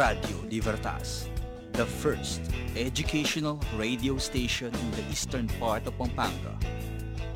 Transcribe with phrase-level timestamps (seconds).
[0.00, 1.28] Radio Libertas,
[1.76, 2.40] the first
[2.72, 6.56] educational radio station in the eastern part of Pampanga.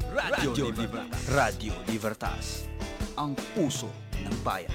[0.09, 1.21] Radio, Radio Libertas.
[1.29, 2.65] Radio Libertas,
[3.21, 4.73] ang puso ng bayan.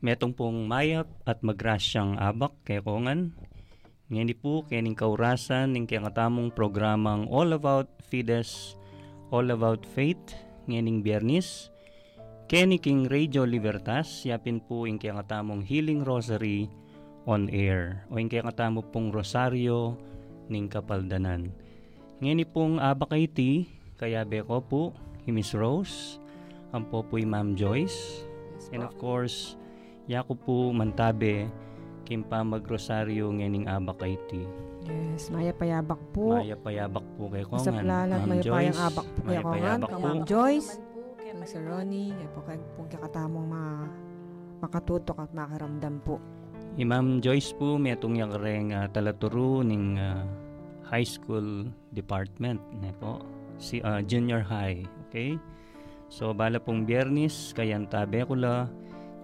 [0.00, 3.36] Metong pong mayap at magrasyang abak kay Kongan.
[4.08, 8.80] Ngayon po kening kaurasan ng katamong programang All About Fides,
[9.28, 10.32] All About Faith,
[10.64, 11.68] ngayon biyernis.
[12.48, 16.72] Kenny King Radio Libertas, yapin po yung katamong Healing Rosary
[17.28, 20.00] on Air o yung katamo pong Rosario
[20.48, 21.52] ning Kapaldanan.
[22.24, 23.68] Ngayon pong abak iti,
[24.00, 24.96] kaya beko po,
[25.28, 26.16] Miss Rose,
[26.72, 28.24] ang po po Ma'am Joyce,
[28.72, 29.60] and of course,
[30.08, 31.52] Yako po mantabe
[32.08, 33.68] kimpa magrosaryo ngening
[34.08, 34.48] iti.
[34.88, 36.40] Yes, maya payabak po.
[36.40, 37.60] Maya payabak po kay Kongan.
[37.68, 39.78] Sa plalat, maya payang abak po kay Kongan.
[39.84, 40.80] Ma'am Joyce,
[41.46, 42.90] Sir Ronnie, kaya po kay pong
[43.46, 43.86] ma
[44.58, 46.18] makatutok at makaramdam po.
[46.78, 50.22] I Ma'am Joyce po, may itong yung kareng uh, talaturo ng uh,
[50.86, 53.22] high school department ne po.
[53.58, 55.38] Si uh, junior high, okay?
[56.08, 58.70] So bala pong biyernis, kayan tabe ko la,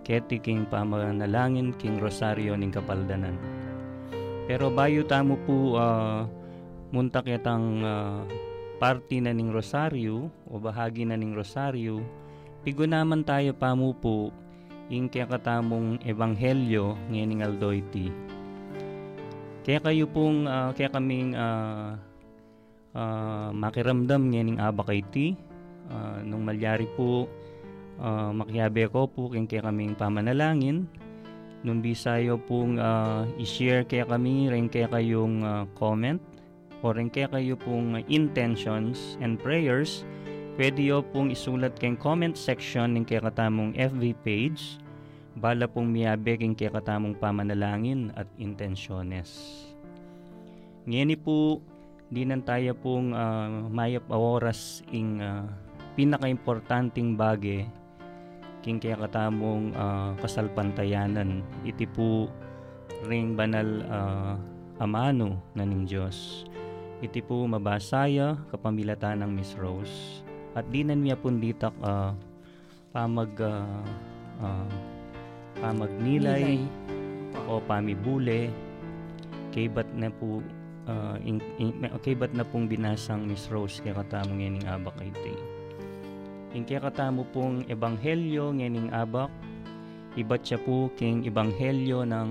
[0.05, 3.39] keti king pamanalangin king rosaryo ning kapaldanan.
[4.45, 6.29] Pero bayo tamo po uh,
[6.93, 8.21] muntak yatang uh,
[8.85, 12.05] party na ning rosaryo o bahagi na ning rosaryo,
[12.61, 14.29] pigo naman tayo pamo po
[14.93, 18.13] ing kaya katamong ebanghelyo ngayon aldoyti.
[19.65, 21.97] Kaya kayo pong, uh, kaya kaming uh,
[22.93, 25.33] uh, makiramdam ngayon abakayti,
[25.89, 27.25] uh, nung malyari po
[27.97, 30.85] uh, makiyabe ko po kaya kaming pamanalangin.
[31.65, 36.21] Nung bisayo pong uh, i-share kaya kami, rin kaya kayong uh, comment,
[36.85, 40.05] o rin kaya kayo pong intentions and prayers,
[40.61, 44.77] pwede yo pong isulat kayong comment section ng kaya katamong FB page,
[45.41, 49.65] bala pong miyabe king kaya katamong pamanalangin at intensyones.
[50.85, 51.65] Ngayon po,
[52.13, 55.49] di nan tayo pong uh, mayap oras ing uh,
[55.97, 57.65] pinaka-importanting bagay
[58.61, 62.29] king kaya katamong uh, kasalpantayanan iti po
[63.09, 64.37] ring banal uh,
[64.81, 66.49] amano na ning Diyos.
[67.03, 70.23] Iti po mabasaya kapamilatan ng Miss Rose.
[70.55, 72.15] At dinan niya punditak uh,
[72.95, 73.83] pamag uh,
[74.39, 74.71] uh,
[75.59, 76.63] pamagnilay
[77.51, 78.51] o pamibule
[79.51, 80.43] kay bat na po
[80.87, 85.11] uh, in, in, kay bat na pong binasang Miss Rose kaya katamong yan abak kay
[85.11, 85.39] Tay.
[86.55, 89.27] Ing kaya katamo pong ebanghelyo ngening abak,
[90.15, 92.31] ibat siya po king ebanghelyo ng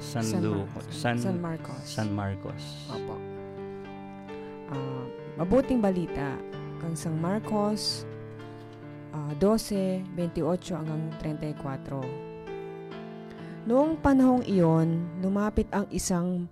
[0.00, 0.86] San, San Marcos.
[0.88, 1.82] San, San Marcos.
[1.84, 2.64] San Marcos.
[2.88, 3.29] Opo.
[4.70, 5.04] Uh,
[5.36, 6.38] mabuting balita
[6.78, 8.06] kang San Marcos
[9.12, 12.30] uh, 12, 28 hanggang 34.
[13.68, 16.48] Noong panahong iyon, lumapit ang isang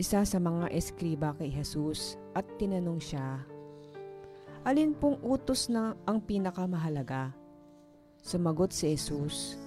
[0.00, 3.44] isa sa mga eskriba kay Jesus at tinanong siya,
[4.62, 7.34] Alin pong utos na ang pinakamahalaga?
[8.22, 9.58] Sumagot si Jesus,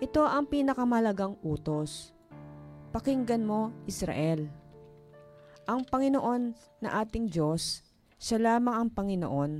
[0.00, 2.16] Ito ang pinakamalagang utos.
[2.88, 4.48] Pakinggan mo, Israel.
[5.64, 6.52] Ang Panginoon
[6.84, 7.84] na ating Diyos,
[8.20, 9.52] siya lamang ang Panginoon.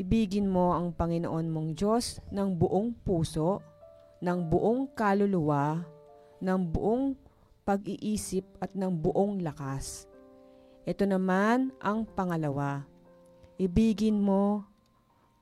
[0.00, 3.62] Ibigin mo ang Panginoon mong Diyos ng buong puso,
[4.20, 5.84] ng buong kaluluwa,
[6.40, 7.14] ng buong
[7.64, 10.08] pag-iisip at ng buong lakas.
[10.84, 12.84] Ito naman ang pangalawa
[13.54, 14.66] Ibigin mo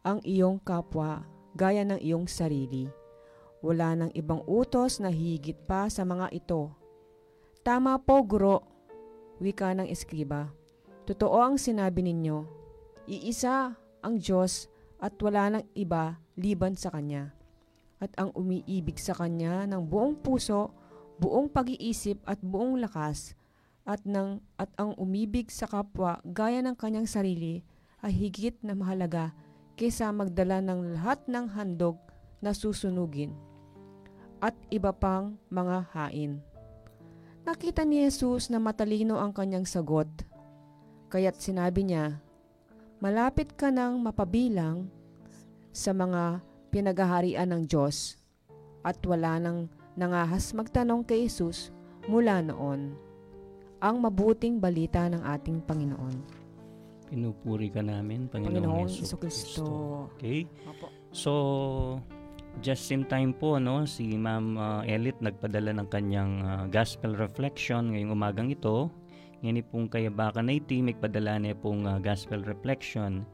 [0.05, 1.25] ang iyong kapwa
[1.57, 2.85] gaya ng iyong sarili.
[3.65, 6.69] Wala nang ibang utos na higit pa sa mga ito.
[7.65, 8.69] Tama po, guro,
[9.43, 10.55] wika ng eskriba.
[11.03, 12.47] Totoo ang sinabi ninyo.
[13.11, 14.71] Iisa ang Diyos
[15.03, 17.35] at wala nang iba liban sa Kanya.
[17.99, 20.71] At ang umiibig sa Kanya ng buong puso,
[21.19, 23.35] buong pag-iisip at buong lakas,
[23.83, 27.67] at, ng, at ang umibig sa kapwa gaya ng kanyang sarili
[27.99, 29.35] ay higit na mahalaga
[29.75, 31.99] kaysa magdala ng lahat ng handog
[32.39, 33.35] na susunugin
[34.43, 36.43] at iba pang mga hain.
[37.43, 40.07] Nakita ni Jesus na matalino ang kanyang sagot,
[41.11, 42.23] kaya't sinabi niya,
[43.03, 44.87] Malapit ka nang mapabilang
[45.75, 46.39] sa mga
[46.71, 48.15] pinagaharian ng Diyos
[48.87, 49.67] at wala nang
[49.99, 51.75] nangahas magtanong kay Jesus
[52.07, 52.95] mula noon.
[53.83, 56.15] Ang mabuting balita ng ating Panginoon.
[57.11, 59.65] Pinupuri ka namin, Panginoong, Panginoong Yeso Kristo.
[60.15, 60.47] Okay?
[60.71, 60.87] Opo.
[61.11, 61.33] So,
[62.61, 67.97] just in time po, no, si Ma'am uh, Elit nagpadala ng kanyang uh, gospel reflection
[67.97, 68.93] ngayong umagang ito.
[69.41, 73.25] Ngayon pong kaya baka na iti, magpadala niya pong uh, gospel reflection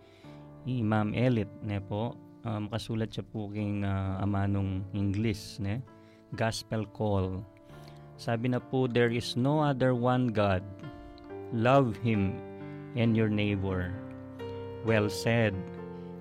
[0.64, 2.14] ni Ma'am Elit ne po.
[2.48, 5.82] uh, makasulat siya po king uh, amanong English, ne?
[6.36, 7.44] Gospel Call.
[8.18, 10.64] Sabi na po, there is no other one God.
[11.54, 12.36] Love Him
[12.98, 13.94] and your neighbor.
[14.84, 15.54] Well said.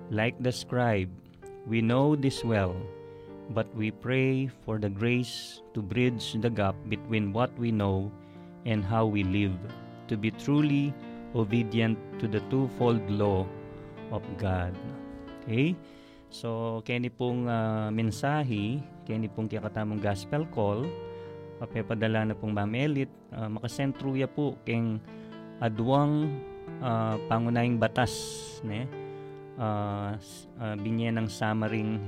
[0.08, 1.12] Like the scribe,
[1.68, 2.72] we know this well,
[3.52, 8.10] but we pray for the grace to bridge the gap between what we know
[8.64, 9.54] and how we live,
[10.08, 10.96] to be truly
[11.36, 13.44] obedient to the twofold law
[14.10, 14.72] of God.
[15.44, 15.76] Okay?
[16.32, 20.88] So, kani pong uh, mensahe, kani pong kakatamong gospel call,
[21.60, 25.00] papepadala na pong Ma'am Elit, uh, makasentruya po keng
[25.60, 26.32] adwang
[26.80, 28.12] uh, pangunahing batas,
[28.64, 29.07] ne?
[29.58, 30.14] Uh,
[30.62, 31.98] uh, binyan ng samaring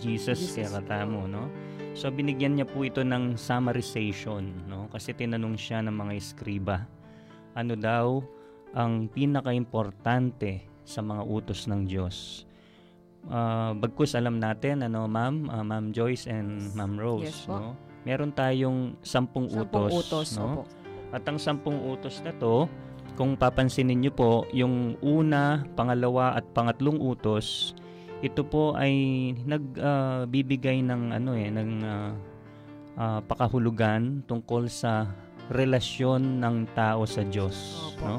[0.00, 0.56] Jesus, Jesus.
[0.56, 1.52] kaya katamo, no?
[1.92, 4.88] So binigyan niya po ito ng summarization, no?
[4.88, 6.88] Kasi tinanong siya ng mga eskriba.
[7.52, 8.24] Ano daw
[8.72, 12.48] ang pinaka-importante sa mga utos ng Diyos?
[13.30, 18.36] uh, bagkus alam natin ano ma'am uh, ma'am Joyce and ma'am Rose yes, no meron
[18.36, 20.62] tayong sampung, sampung utos, utos no opo.
[21.14, 22.68] at ang sampung utos na to
[23.14, 27.74] kung papansinin niyo po yung una pangalawa at pangatlong utos
[28.24, 28.94] ito po ay
[29.44, 32.10] nagbibigay uh, ng ano eh ng uh,
[32.98, 35.10] uh, pakahulugan tungkol sa
[35.52, 37.54] relasyon ng tao sa Diyos
[37.94, 38.02] Opo.
[38.04, 38.16] no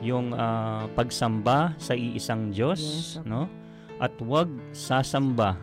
[0.00, 3.44] yung uh, pagsamba sa iisang Diyos yes, no
[4.00, 5.60] at huwag sasamba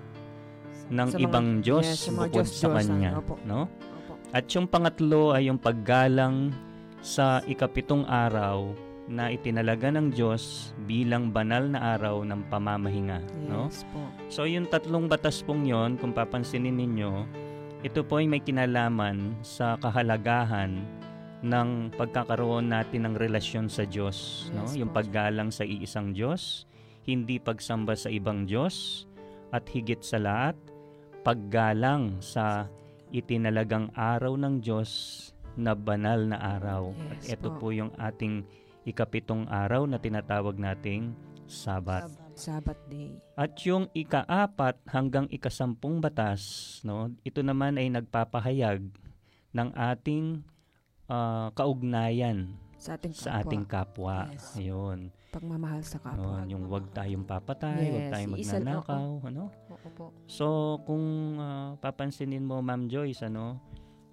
[0.93, 3.11] ng sa ibang mga, Diyos yes, bukod Diyos, sa Kanya.
[3.19, 3.35] Opo.
[3.43, 3.67] No?
[3.67, 4.13] Opo.
[4.31, 6.53] At yung pangatlo ay yung paggalang
[7.01, 8.73] sa ikapitong araw
[9.07, 13.23] na itinalaga ng Diyos bilang banal na araw ng pamamahinga.
[13.47, 13.95] Yes no?
[13.95, 14.01] po.
[14.27, 17.23] So yung tatlong batas pong yon, kung papansinin ninyo,
[17.87, 20.83] ito po ay may kinalaman sa kahalagahan
[21.39, 24.49] ng pagkakaroon natin ng relasyon sa Diyos.
[24.51, 24.67] no?
[24.67, 24.99] Yes Yung po.
[24.99, 26.67] paggalang sa iisang Diyos,
[27.07, 29.07] hindi pagsamba sa ibang Diyos,
[29.55, 30.59] at higit sa lahat,
[31.23, 32.67] paggalang sa
[33.15, 34.91] itinalagang araw ng Diyos
[35.57, 36.93] na banal na araw.
[36.93, 37.67] Yes at ito po.
[37.67, 38.45] po yung ating
[38.87, 41.11] ikapitong araw na tinatawag nating
[41.47, 42.11] Sabat.
[42.35, 43.17] Sabbath day.
[43.33, 48.83] At yung ikaapat hanggang ikasampung batas, no, ito naman ay nagpapahayag
[49.55, 50.43] ng ating
[51.07, 53.23] ah, kaugnayan Sa ating kapwa.
[53.23, 54.17] sa ating kapwa.
[54.29, 54.47] Yes.
[54.59, 54.99] Ayun.
[55.33, 56.43] Pagmamahal sa kapwa.
[56.43, 59.43] Ayun, yung wag tayong papatay, wag Yes, tayong magnanakaw, ano?
[59.71, 60.05] Oo po.
[60.27, 60.45] So,
[60.83, 63.57] kung ah, papansinin mo, Ma'am Joyce, ano,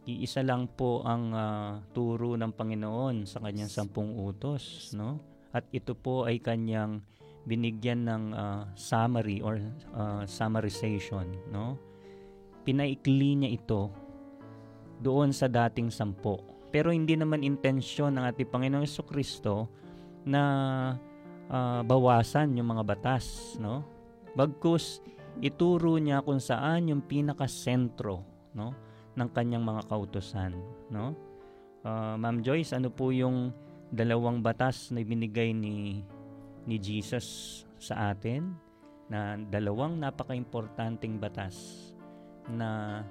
[0.05, 5.21] iisa lang po ang ah, turo ng Panginoon sa kanyang sampung utos, no?
[5.55, 7.01] At ito po ay kanyang
[7.45, 9.61] binigyan ng ah, summary or
[9.97, 11.81] ah, summarization, no?
[12.65, 13.93] Pinaikli niya ito
[15.01, 16.41] doon sa dating sampo.
[16.73, 19.69] Pero hindi naman intensyon ng ating Panginoong Yeso Kristo
[20.25, 20.43] na
[21.49, 23.85] ah, bawasan yung mga batas, no?
[24.35, 25.01] Bagkus
[25.41, 28.23] ituro niya kung saan yung pinaka-sentro,
[28.55, 28.75] no,
[29.14, 30.52] ng kanyang mga kautusan,
[30.90, 31.14] no?
[31.84, 33.52] Ah, Ma'am Joyce, ano po yung
[33.94, 36.02] dalawang batas na binigay ni
[36.64, 38.56] ni Jesus sa atin
[39.06, 41.93] na dalawang napaka-importanting batas
[42.49, 43.02] na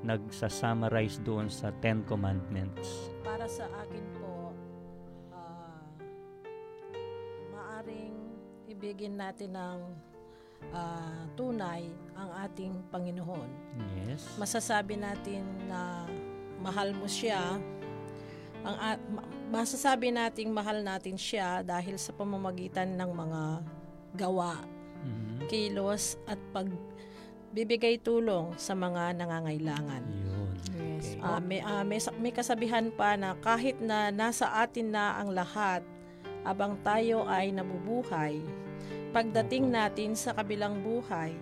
[0.00, 3.12] nagsa-summarize doon sa Ten Commandments.
[3.20, 4.52] Para sa akin po,
[5.32, 5.84] ah,
[7.52, 8.16] maaring
[8.68, 9.80] ibigin natin ng
[10.70, 13.48] ah, tunay ang ating Panginoon.
[14.04, 14.24] Yes.
[14.36, 16.04] Masasabi natin na
[16.60, 17.60] mahal mo siya.
[18.66, 23.42] Ang a- ma- masasabi nating mahal natin siya dahil sa pamamagitan ng mga
[24.16, 24.64] gawa,
[25.04, 25.46] Mhm.
[25.46, 30.02] kilos at pagbibigay tulong sa mga nangangailangan.
[30.02, 30.50] Yun.
[30.74, 31.20] Yes Okay.
[31.22, 35.84] Ah, may, ah, may, may kasabihan pa na kahit na nasa atin na ang lahat,
[36.42, 38.40] abang tayo ay nabubuhay,
[39.16, 41.32] pagdating natin sa kabilang buhay,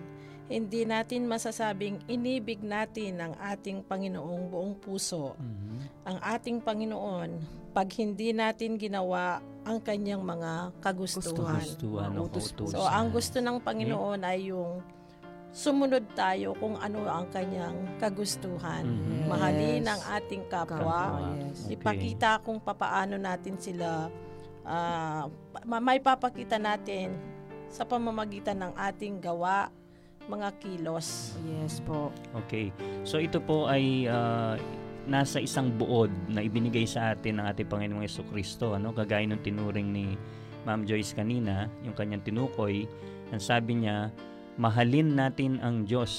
[0.47, 5.35] hindi natin masasabing inibig natin ang ating Panginoong buong puso.
[5.35, 6.07] Mhm.
[6.07, 7.29] Ang ating Panginoon,
[7.75, 11.59] pag hindi natin ginawa ang kanyang mga kagustuhan.
[11.59, 12.79] Kagustuhan o Utos kautusan.
[12.79, 14.79] So, ang gusto ng Panginoon ay yung
[15.51, 18.87] sumunod tayo kung ano ang kanyang kagustuhan.
[18.87, 19.27] Mhm.
[19.27, 19.91] Mahalin Yes.
[19.91, 20.99] ang ating Kapwa, kapwa.
[21.43, 21.67] yes.
[21.67, 21.75] Okay.
[21.75, 24.07] Ipakita kung papaano natin sila
[24.65, 25.29] ah,
[25.61, 27.34] ma- may papakita natin
[27.75, 29.67] sa pamamagitan ng ating gawa,
[30.31, 31.35] mga kilos.
[31.43, 32.07] Yes po.
[32.47, 32.71] Okay.
[33.03, 34.55] So ito po ay ah,
[35.11, 38.79] nasa isang buod na ibinigay sa atin ng ating Panginoong Yeso Kristo.
[38.79, 38.95] Ano?
[38.95, 40.15] Kagaya ng tinuring ni
[40.63, 42.87] Ma'am Joyce kanina, yung kanyang tinukoy,
[43.29, 44.09] ang sabi niya,
[44.55, 46.15] mahalin natin ang Diyos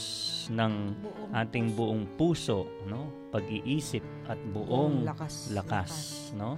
[0.53, 3.11] ng Buong ating buong puso, no?
[3.35, 5.51] pag-iisip at buong lakas.
[5.51, 5.93] lakas,
[6.39, 6.55] no?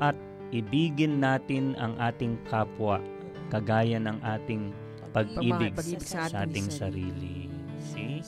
[0.00, 0.16] At
[0.48, 3.04] ibigin natin ang ating kapwa
[3.50, 4.62] kagaya ng ating
[5.10, 7.34] pag-ibig, pag-ibig sa, sa ating ating sarili.
[7.82, 8.22] See?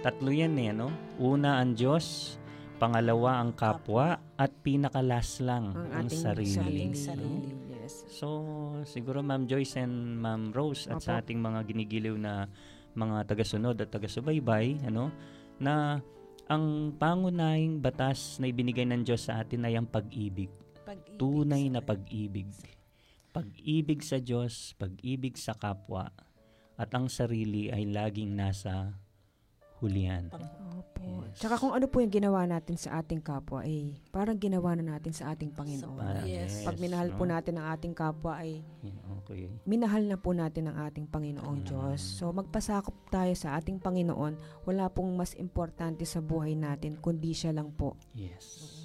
[0.00, 0.88] Tatlo yan eh, no?
[1.20, 2.36] Una ang Diyos,
[2.80, 6.56] pangalawa ang kapwa, at pinakalas lang Ang ang, ating sarili.
[6.56, 6.84] sarili.
[6.88, 6.96] no?
[6.96, 7.50] sarili.
[7.76, 7.94] Yes.
[8.08, 8.26] So,
[8.88, 11.20] siguro Ma'am Joyce and Ma'am Rose at sa Opo.
[11.20, 12.48] ating mga ginigiliw na
[12.96, 15.12] mga tagasunod at tagasubaybay, ano,
[15.60, 16.00] na
[16.44, 20.48] ang pangunahing batas na ibinigay ng Diyos sa atin ay ang pag-ibig.
[20.84, 22.48] Pag-ibig Tunay sa- na pag-ibig.
[23.34, 26.14] Pag-ibig sa Diyos, pag-ibig sa kapwa,
[26.78, 28.94] at ang sarili ay laging nasa
[29.82, 30.30] hulihan.
[30.30, 31.26] Opo.
[31.26, 31.42] Yes.
[31.42, 35.10] Tsaka kung ano po yung ginawa natin sa ating kapwa, eh, parang ginawa na natin
[35.10, 35.98] sa ating Panginoon.
[35.98, 36.62] Parang, Yes.
[36.62, 37.34] Pag minahal po no?
[37.34, 39.50] natin ang ating kapwa, ay Yeah, Okay.
[39.66, 41.66] minahal na po natin ang ating Panginoong Mm.
[41.66, 42.00] Diyos.
[42.00, 44.38] So magpasakop tayo sa ating Panginoon.
[44.64, 47.98] Wala pong mas importante sa buhay natin kundi siya lang po.
[48.14, 48.83] Yes.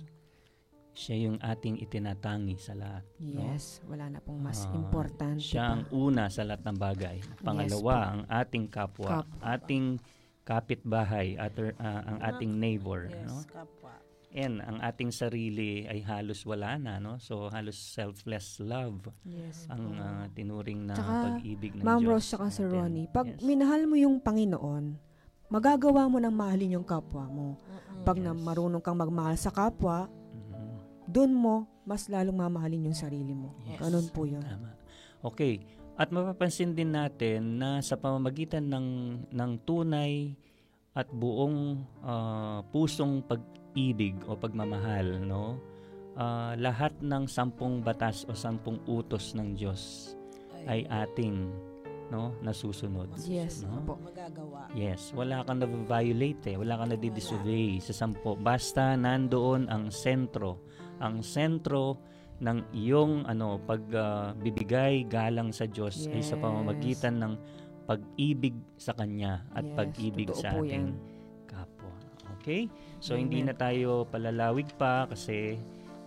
[1.00, 3.08] Siya yung ating itinatangi sa lahat.
[3.18, 3.40] no?
[3.40, 7.18] Yes, wala na pong mas Ah, importante Siya ang una sa lahat ng bagay.
[7.40, 9.40] Pangalawa, ang ating kapwa, Kapwa.
[9.48, 9.96] ating
[10.44, 13.08] kapitbahay, ater, ah, ang ating neighbor.
[13.08, 13.48] Yes, No?
[13.48, 13.96] kapwa.
[14.30, 17.00] And ang ating sarili ay halos wala na.
[17.00, 17.16] No?
[17.18, 19.66] So halos selfless love Yes.
[19.66, 22.28] ang ah, tinuring na Tsaka, pag-ibig ng Ma'am Diyos.
[22.28, 22.76] Rose Sir natin.
[22.76, 23.40] Ronnie, pag Yes.
[23.40, 25.00] minahal mo yung Panginoon,
[25.48, 27.56] magagawa mo ng mahalin yung kapwa mo.
[28.04, 28.44] Pag na Yes.
[28.44, 30.12] marunong kang magmahal sa kapwa.
[31.10, 31.56] Doon mo
[31.90, 33.58] mas lalong mamahalin yung sarili mo.
[33.66, 33.82] Yes.
[33.82, 34.46] Ganun po yun.
[34.46, 34.78] Tama.
[35.26, 35.66] Okay.
[36.00, 38.88] At mapapansin din natin na sa pamamagitan ng
[39.34, 40.38] ng tunay
[40.94, 45.58] at buong ah, pusong pag-ibig o pagmamahal, no?
[46.14, 50.14] Ah, lahat ng sampung batas o sampung utos ng Diyos
[50.70, 51.50] ay ating
[52.10, 53.10] no nasusunod.
[53.26, 53.82] Yes, No?
[53.82, 54.02] opo.
[54.02, 54.70] magagawa.
[54.74, 56.56] Yes, wala kang na-violate eh.
[56.58, 58.34] Wala kang na-disobey sa sampo.
[58.34, 60.66] Basta nandoon ang sentro.
[61.00, 62.00] Ang sentro
[62.40, 66.42] ng iyong ano pagbibigay galang sa Diyos ay sa Yes.
[66.42, 67.34] pamamagitan ng
[67.84, 71.00] pag-ibig sa Kanya at Yes, pag-ibig sa ating yan.
[71.44, 71.92] kapwa.
[72.40, 72.70] Okay?
[73.00, 73.52] So hindi Amen.
[73.52, 75.60] na tayo palalawig pa kasi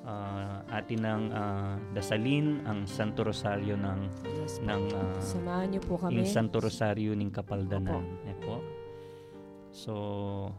[0.03, 4.01] ah, atin ang ah, dasalin ang Santo Rosario ng
[4.41, 4.83] Yes ng
[5.21, 6.17] Samahan niyo po kami.
[6.17, 8.03] yung Santo Rosario ng Kapaldanan.
[8.25, 8.63] Eh po.
[9.73, 9.93] So,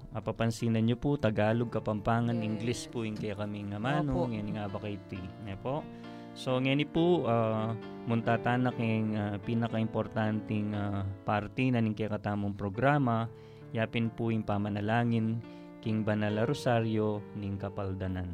[0.10, 2.46] mapapansinan nyo po, Tagalog, Kapampangan, Yes.
[2.50, 5.22] English po yung kaya kami nga manong, yan nga ba kay T.
[5.46, 5.86] Eh po.
[6.34, 7.77] So, ngayon po, uh,
[8.10, 13.29] muntatanak yung uh, pinaka-importanting uh, party na ning kaya katamong programa,
[13.70, 15.38] yapin po yung pamanalangin
[15.86, 18.34] king Banala Rosario ning Kapaldanan.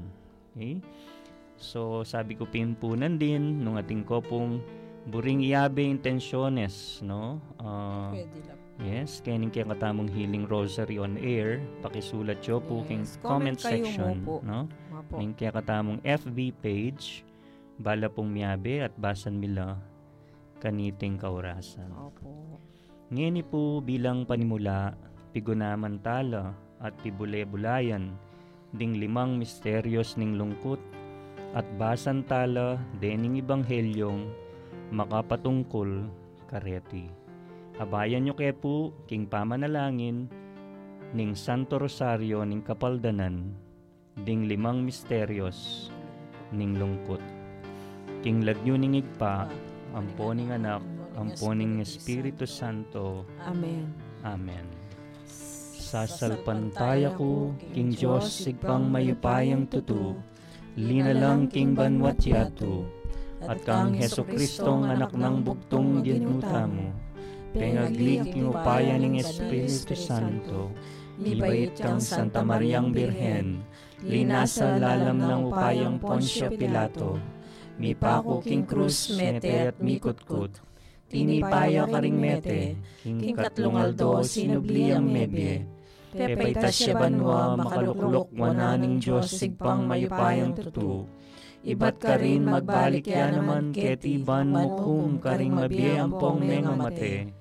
[0.55, 0.79] Okay?
[1.59, 4.63] So, sabi ko pinpunan din nung ating ko pong
[5.11, 7.43] buring iabe intensyones, no?
[7.59, 8.58] Ah, Pwede lang.
[8.83, 13.83] Yes, kaning kaya katamong Healing Rosary on air, pakisulat yo po Yes, comment, comment kayo
[13.83, 14.35] mo section, po.
[14.43, 14.59] no?
[14.95, 15.15] Opo.
[15.19, 17.23] Ning kaya katamong FB page,
[17.79, 19.79] bala pong miabe at basan mila
[20.59, 21.87] kaniting kaurasan.
[21.95, 22.59] Opo.
[23.09, 24.93] Ngeni po bilang panimula,
[25.31, 28.13] pigunaman tala at pibule-bulayan,
[28.75, 30.77] ding limang misteryos ning lungkot,
[31.57, 34.29] at basan tala dening ibanghelyong
[34.93, 36.05] makapatungkol
[36.45, 37.09] kareti.
[37.79, 40.27] Abayan nyo kaya po king pamanalangin
[41.15, 43.55] ning Santo Rosario ning kapaldanan,
[44.19, 45.87] ding limang misteryos
[46.51, 47.23] ning lungkot.
[48.19, 49.47] King lagyo ning igpa,
[49.95, 50.83] amponing anak,
[51.15, 53.23] amponing Espiritu Santo.
[53.47, 53.87] Amen.
[54.27, 54.67] Amen.
[55.89, 60.19] Sasalpantaya ko, King Diyos, sigpang mayupayang tutu,
[60.75, 62.83] linalang King Banwat Yatu,
[63.47, 66.91] at kang Heso Kristong anak ng bugtong ginuta mo,
[67.51, 70.73] pengaglig king upaya ng Espiritu Santo,
[71.19, 73.65] libait kang Santa Mariang Birhen,
[74.01, 77.19] linasa lalam ng upayang Poncio Pilato,
[77.79, 80.61] mi pako king krus mete at mikutkut,
[81.09, 85.79] tinipaya ka ring mete, king katlungaldo sinubliang mebye,
[86.09, 91.05] Pepay tasya banwa makaluklok wananing Diyos sigpang mayupayang tutu.
[91.61, 97.38] Ibat ka rin magbalik ya naman ketiban mo kum karing mabiye ampong menga mate.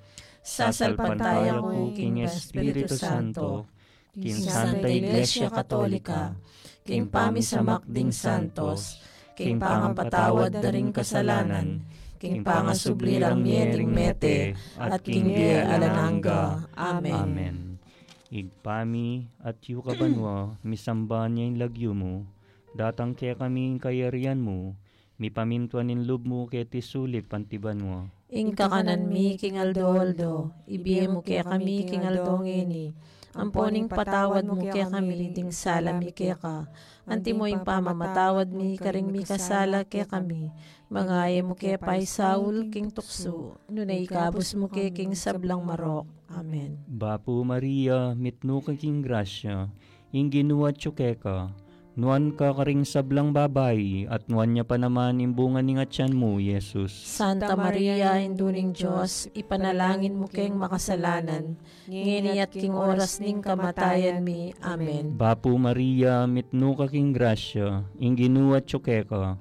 [0.48, 3.68] Sasalpantaya ko king Espiritu Santo,
[4.16, 6.32] king Santa Iglesia Katolika,
[6.88, 8.96] king pamisamak ding santos,
[9.36, 11.84] king pangampatawad na ring kasalanan,
[12.16, 16.64] king pangasublirang miering mete, at king biye alananga.
[16.72, 17.12] Amen.
[17.12, 17.56] Amen.
[18.32, 22.24] Igpami at yu kabanwa, misamba niya yung lagyo mo,
[22.72, 24.76] datang kaya kami yung kayarian mo,
[25.20, 28.08] mi pamintuan in lub mo kaya tisulip pantiban mo.
[28.28, 32.92] Ing kakanan mi king aldo aldo, ibiye mo kaya kami king aldo ngini.
[33.32, 36.68] Amponing patawad mo kaya kami ding salami kaya ka.
[37.08, 40.52] Anti mo yung pamamatawad mi karing mi kasala kaya kami.
[40.92, 43.56] Mga mo kaya pay Saul king tukso.
[43.72, 46.04] Nunay ikabos mo kaya king sablang marok.
[46.28, 46.76] Amen.
[46.84, 49.72] Bapo Maria, mitno ka king grasya,
[50.12, 51.48] ing ginuwa tsukeka,
[51.98, 56.94] nuan ka karing sablang babay, at nuan niya pa naman imbungan ni tiyan mo, Yesus.
[56.94, 61.58] Santa Maria, Induning Diyos, ipanalangin mo keng makasalanan,
[61.90, 64.54] ngini at king oras ning kamatayan mi.
[64.62, 65.18] Amen.
[65.18, 69.34] Bapo Maria, mitno ka king grasya, ing ginuwa tsukeka,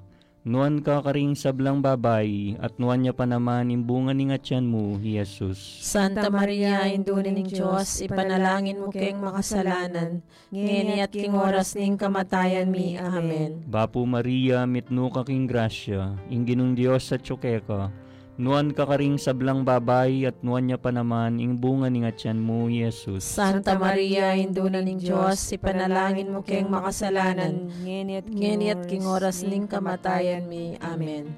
[0.47, 5.59] nuan ka karing sablang babay, at nuan niya pa naman imbungan ni tiyan mo, Yesus.
[5.83, 12.95] Santa Maria, Induning Diyos, ipanalangin mo keng makasalanan, ngini at king oras ning kamatayan mi.
[12.95, 13.67] Amen.
[13.67, 17.91] Bapo Maria, mitno ka king grasya, ing ginong Diyos sa tsukeka,
[18.37, 22.69] nuan ka karing sablang babay at nuan niya pa naman ing bunga ni tiyan mo,
[22.69, 23.25] Yesus.
[23.25, 30.77] Santa Maria, Induning Diyos, ipanalangin mo keng makasalanan, ngini at king oras ning kamatayan mi.
[30.79, 31.33] Amen.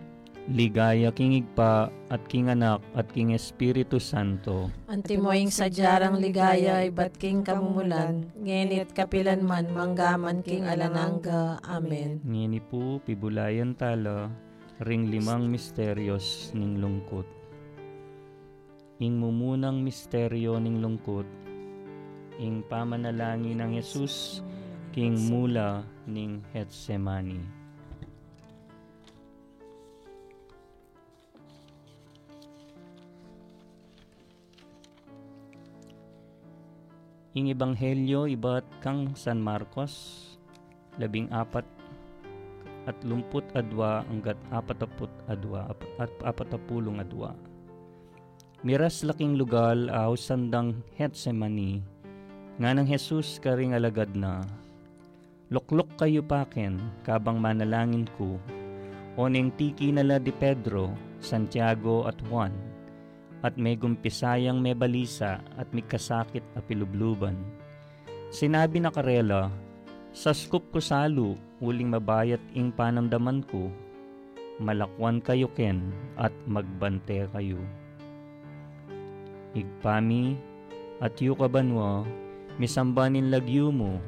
[0.49, 4.73] Ligaya king igpa at king anak at king Espiritu Santo.
[4.89, 11.61] Antimoing sadyarang ligaya ay ba't king kamumulan, ngenit kapilan man manggaman king alanangga.
[11.61, 12.17] Amen.
[12.25, 14.33] Ngini po, pibulayan tala,
[14.79, 17.27] ring limang misteryos ning lungkot.
[19.03, 21.27] Ing mumunang misteryo ning lungkot,
[22.39, 24.39] ing pamanalangin ng Yesus,
[24.95, 27.43] king mula ning Getsemani.
[37.35, 40.23] Ing Ebanghelyo ibat kang San Marcos,
[40.95, 41.67] labing apat
[42.89, 45.69] at lumput adwa hanggat apataput adwa
[46.01, 47.37] at apatapulong adwa.
[48.65, 51.79] Miras laking lugal aw sandang Getsemani,
[52.59, 54.43] nga ng Jesus karing alagad na,
[55.49, 58.37] Luklok kayo paken, kabang manalangin ko,
[59.17, 62.53] oning tiki nala di Pedro, Santiago at Juan,
[63.41, 67.33] at may gumpisayang may balisa at may kasakit a pilubluban.
[68.29, 69.49] Sinabi na karela,
[70.13, 73.67] sa skup ko salo, uling mabayat ing panamdaman ko,
[74.59, 77.59] malakwan kayo ken at magbante kayo.
[79.55, 80.39] Igpami
[81.03, 82.03] at yu kabanwa,
[82.59, 83.99] misambanin lagyo mo,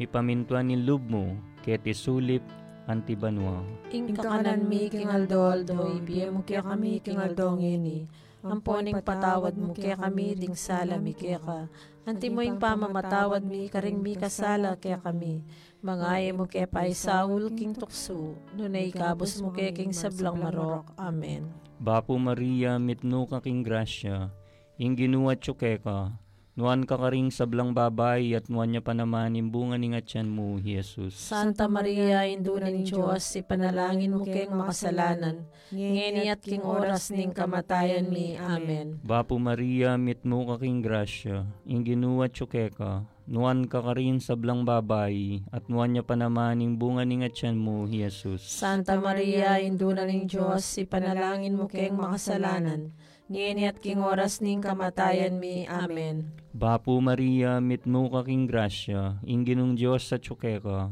[0.00, 2.44] ipamintuan ni lub mo, keti sulip
[2.88, 3.64] antibanwa.
[3.92, 8.08] Ing kakanan mi king aldoldo, ibiye mo kaya kami king aldong ini.
[8.40, 11.68] Amponing patawad mo kaya kami ding sala mi kaya ka.
[12.08, 15.44] Anti mo ing pamamatawad mi karing mi kasala kaya kami.
[15.80, 18.36] Mangaye mo kaya pa Saul king tukso.
[18.52, 20.92] Nunay kabos mo kaya king sablang marok.
[21.00, 21.48] Amen.
[21.80, 24.28] Bapo Maria, mitno ka king grasya,
[24.76, 26.12] ing ginuwa tsukeka,
[26.52, 30.60] nuan ka karing sablang babay at nuan niya pa naman imbunga ni nga tiyan mo,
[30.60, 31.16] Jesus.
[31.16, 38.36] Santa Maria, Indunan Diyos, ipanalangin mo kayong makasalanan, ngeni at king oras ning kamatayan mi.
[38.36, 39.00] Amen.
[39.00, 45.70] Bapo Maria, mitno ka king grasya, ing ginuwa tsukeka, nuan ka karin sablang babay at
[45.70, 48.42] nuan niya pa naman imbunga ni nga tiyan mo, Jesus.
[48.42, 52.90] Santa Maria, Indunan Diyos, ipanalangin mo kayong makasalanan,
[53.30, 55.62] ngeni at king oras ning kamatayan mi.
[55.70, 56.26] Amen.
[56.50, 60.90] Bapo Maria, mitno ka king grasya, ing ginong Diyos sa tsukeka,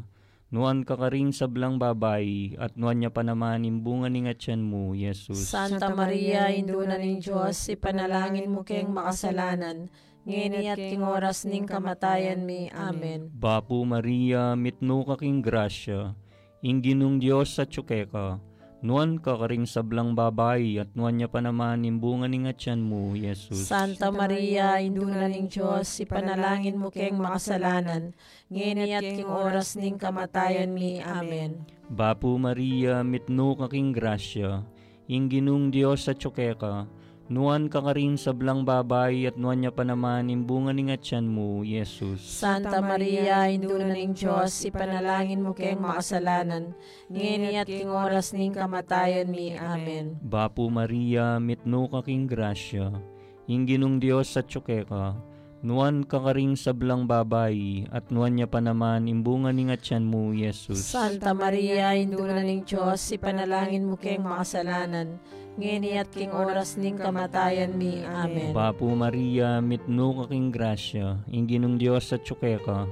[0.55, 4.95] nuan ka karing sablang babay at nuan niya pa naman imbunga ni nga tiyan mo,
[4.95, 5.43] Jesus.
[5.43, 9.91] Santa Maria, Indunan Diyos, ipanalangin mo kayong makasalanan,
[10.29, 12.69] ngeni at king oras ning kamatayan mi.
[12.69, 13.33] Amen.
[13.33, 16.13] Bapo Maria, mitno ka king grasya,
[16.61, 18.37] ing ginong Diyos sa tsukeka,
[18.85, 23.17] nuan ka karing sablang babay at nuan niya pa naman imbunga ni nga tiyan mo,
[23.17, 23.65] Jesus.
[23.65, 28.13] Santa Maria, Indunan ng Diyos, ipanalangin mo kayong makasalanan,
[28.53, 31.01] ngeni at king oras ning kamatayan mi.
[31.01, 31.65] Amen.
[31.89, 34.61] Bapo Maria, mitno ka king grasya,
[35.09, 36.85] ing ginong Diyos sa tsukeka,
[37.29, 41.61] nuan ka karing sablang babay at nuan niya pa naman imbunga ni nga tiyan mo,
[41.61, 42.25] Jesus.
[42.25, 46.73] Santa Maria, Indunan ng Diyos, ipanalangin mo kayong makasalanan,
[47.13, 49.53] ngeni at king oras ning kamatayan mi.
[49.53, 50.17] Amen.
[50.25, 52.97] Bapo Maria, mitno ka king grasya,
[53.45, 55.13] ing ginong Diyos sa tsukeka,
[55.59, 60.31] nuan ka karing sablang babay at nuan niya pa naman imbunga ni nga tiyan mo,
[60.31, 60.87] Jesus.
[60.87, 65.19] Santa Maria, Indunan ng Diyos, ipanalangin mo kayong makasalanan,
[65.59, 68.07] ngeni at king oras ning kamatayan mi.
[68.07, 68.55] Amen.
[68.55, 72.87] Bapo Maria, mitno ka king grasya, ing ginong Diyos sa tsukeka,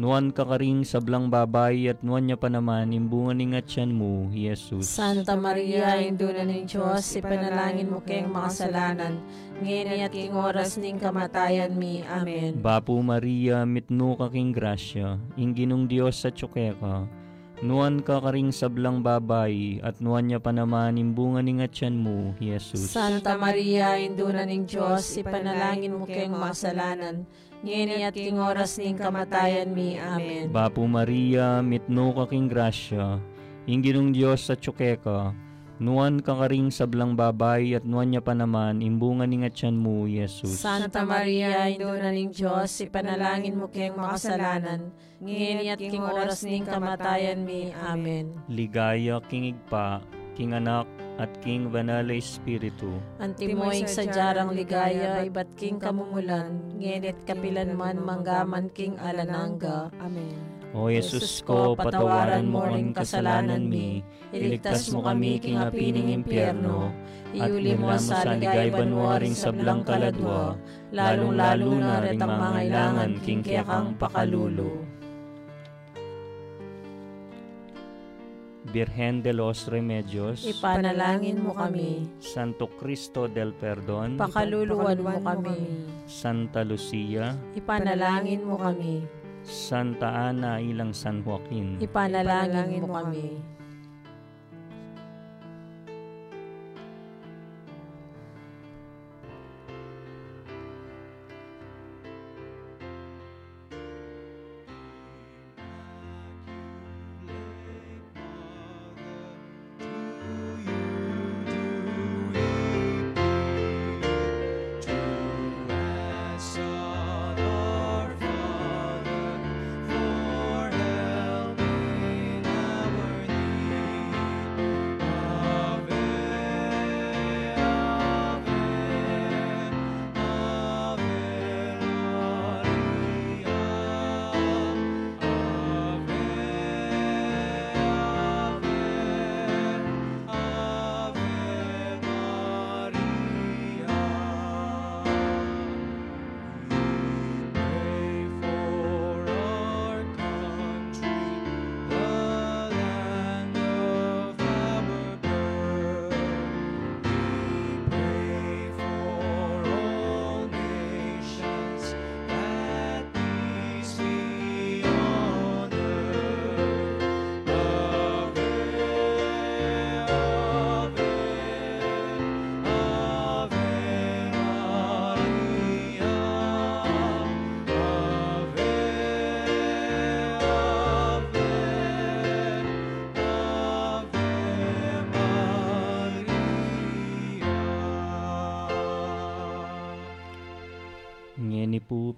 [0.00, 4.32] Nuan ka karing sablang babay at nuan niya pa naman imbungan ni nga tiyan mo,
[4.32, 4.88] Jesus.
[4.88, 9.20] Santa Maria, Induna ng Diyos, ipanalangin mo kayong makasalanan,
[9.60, 12.00] ngayon at king oras ning kamatayan mi.
[12.08, 12.64] Amen.
[12.64, 17.04] Bapo Maria, mitno ka king grasya, ingginong Diyos sa tsukeka.
[17.60, 22.32] Nuan ka karing sablang babay at nuan niya pa naman imbungan ni nga tiyan mo,
[22.40, 22.88] Jesus.
[22.88, 27.28] Santa Maria, Induna ng Diyos, ipanalangin mo kayong makasalanan,
[27.60, 30.00] ngayon at king oras ning kamatayan mi.
[30.00, 30.48] Amen.
[30.48, 33.20] Bapo Maria, mitno ka king grasya,
[33.68, 35.36] ingginong Diyos sa tsukeka.
[35.80, 40.04] Nuan ka karing sablang babay at nuan niya pa naman imbungan ni nga tiyan mo,
[40.04, 40.60] Jesus.
[40.60, 44.92] Santa Maria, Induna ng Diyos, ipanalangin mo kayong makasalanan,
[45.24, 47.72] ngayon at king oras ning kamatayan mi.
[47.72, 48.36] Amen.
[48.52, 50.04] Ligaya king igpa,
[50.36, 50.84] king anak,
[51.20, 52.88] at king banal espiritu.
[53.20, 59.92] Antimoy sa jarang ligaya, iba't king kamumulan, ngenit kapilan man manggaman king alananga.
[60.00, 60.60] Amen.
[60.72, 66.94] O Jesus ko, patawaran mo ang kasalanan mi, iligtas mo kami king apining impyerno,
[67.34, 70.54] at Iuli mo sa ligay banwaring sa blang kaladwa,
[70.94, 74.79] lalong-lalo na rin ang mga ilangan king kiyakang pakalulo.
[78.68, 86.60] Birhen de los Remedios, Ipanalangin mo kami, Santo Cristo del Perdon, pakaluluwan mo kami, Santa
[86.60, 89.00] Lucia, ipanalangin mo kami,
[89.40, 93.40] Santa Ana ilang San Joaquin, ipanalangin mo kami.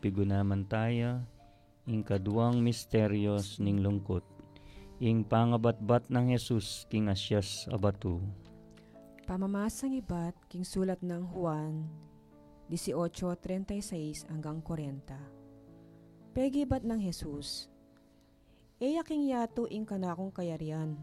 [0.03, 1.23] Ngeni po pigunaman tayo,
[1.87, 4.27] ing kaduang misteryos ning lungkot,
[4.99, 8.19] ing pangabatbat ng Jesus king asyas abatu.
[9.31, 11.87] Pamamasang ibat king sulat ng Juan
[12.67, 16.35] 18:36 hanggang 40.
[16.35, 17.71] Pegibat ng Jesus.
[18.83, 20.99] Eya king yato ing kanakong kayarian.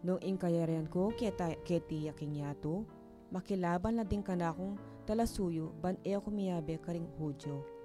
[0.00, 2.88] Nung ing kayarian ko keta keti yaking yato,
[3.28, 7.77] makilaban na din kanakong talasuyo ban eya kumiyabe karing hudyo.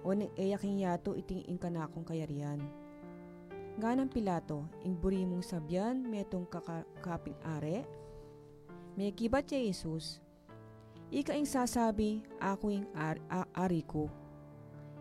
[0.00, 2.60] O ning eya king yato iting ing kanakong kayarian.
[3.80, 7.84] Nga ng Pilato, ing buri mong sabyan metong kakaping are,
[8.98, 10.20] may kibat si Jesus,
[11.10, 14.06] Ika ing sasabi, ako ing ar- a- ari ko.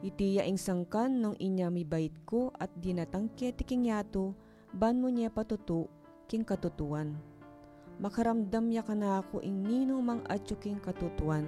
[0.02, 4.34] Itiya ing sangkan nung inya mi bait ko at dinatang king yato,
[4.74, 5.86] ban mo niya patutu,
[6.26, 7.14] king katutuan.
[8.02, 11.46] Makaramdam ya ka na ako ing nino mang atyo king katutuan.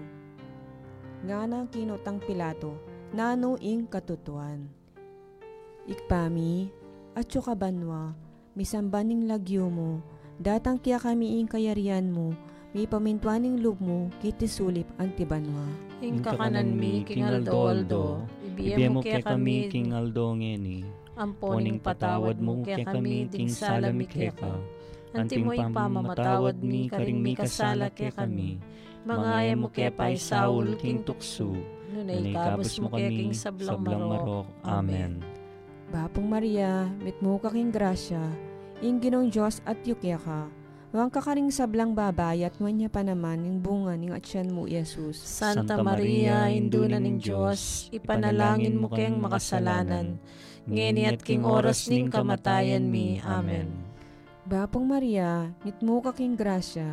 [1.26, 2.78] Nga nang kinutang pilato,
[3.12, 4.72] nano ing katutuan.
[5.84, 6.72] Ikpami,
[7.12, 8.16] atyo ka banwa,
[8.56, 10.00] misambaning lagyo mo,
[10.40, 12.32] datang kaya kami ing kayarian mo,
[12.72, 15.68] may pamintuaning loob mo, kiti sulip ang tibanwa.
[16.00, 20.88] Ing kakanan mi, king aldo-aldo, ibiyem mo kaya kami, king aldo ngeni.
[21.20, 24.56] amponing patawad mo kaya kami, ding salami kaya ka.
[25.12, 28.64] Anti mo ipamamatawad mi, karing mi kasala kaya kami.
[29.04, 31.52] Mga mo kaya pa Saul, king tukso,
[31.92, 34.48] nunay kabos mo kaya king sablang marok.
[34.64, 35.20] Amen.
[35.92, 38.24] Bapong Maria, mit mo ka king grasya,
[38.80, 40.48] ing ginong Diyos at yukya ka,
[40.92, 45.24] Nuang kakaring sablang babay at nuwan niya pa naman yung bunga ng atyan mo, Jesus.
[45.24, 50.20] Santa Maria, Induna ning Diyos, ipanalangin mo kayong makasalanan,
[50.68, 53.24] ngeni at king oras ning kamatayan mi.
[53.24, 53.72] Amen.
[54.44, 56.92] Bapong Maria, mitmo ka king grasya,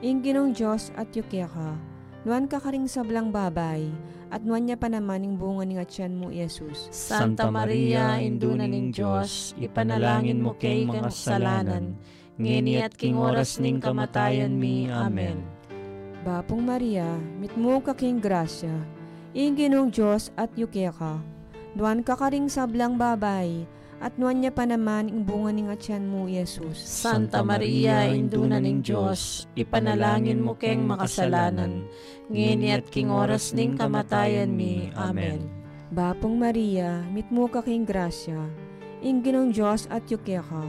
[0.00, 1.76] inginong Diyos at yukya ka,
[2.24, 3.92] nuwan kakaring sablang babay,
[4.32, 6.88] at nuwan niya pa naman yung bunga ng atyan mo, Jesus.
[6.90, 11.94] Santa Maria, Induna ning Diyos, ipanalangin mo kayong makasalanan,
[12.40, 14.88] ngeni at king oras ning kamatayan mi.
[14.88, 15.44] Amen.
[16.24, 18.72] Bapong Maria, mitmo ka king grasya,
[19.36, 21.20] inginong Diyos at yukya ka,
[21.76, 23.68] nuwan kakaring sablang babay,
[24.04, 26.76] at nuwan niya pa naman yung bunga ng atyan mo, Jesus.
[26.76, 31.88] Santa Maria, Induna ning Diyos, ipanalangin mo kayong makasalanan,
[32.28, 34.92] ngeni at king oras ning kamatayan mi.
[34.92, 35.48] Amen.
[35.88, 38.44] Bapong Maria, mitmo ka king grasya,
[39.00, 40.68] inginong Diyos at yukya ka,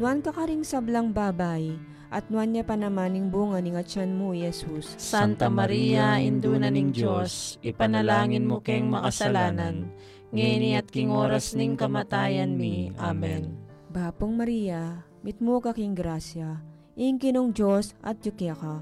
[0.00, 1.76] nuwan kakaring sablang babay,
[2.08, 4.96] at nuwan niya pa naman yung bunga ng atyan mo, Jesus.
[4.96, 9.92] Santa Maria, Induna ning Diyos, ipanalangin mo kayong makasalanan,
[10.30, 12.94] ngeni at king oras ning kamatayan mi.
[12.98, 13.58] Amen.
[13.90, 16.62] Bapong Maria, mitmo ka king grasya,
[16.94, 18.78] inginong Diyos at yukya ka,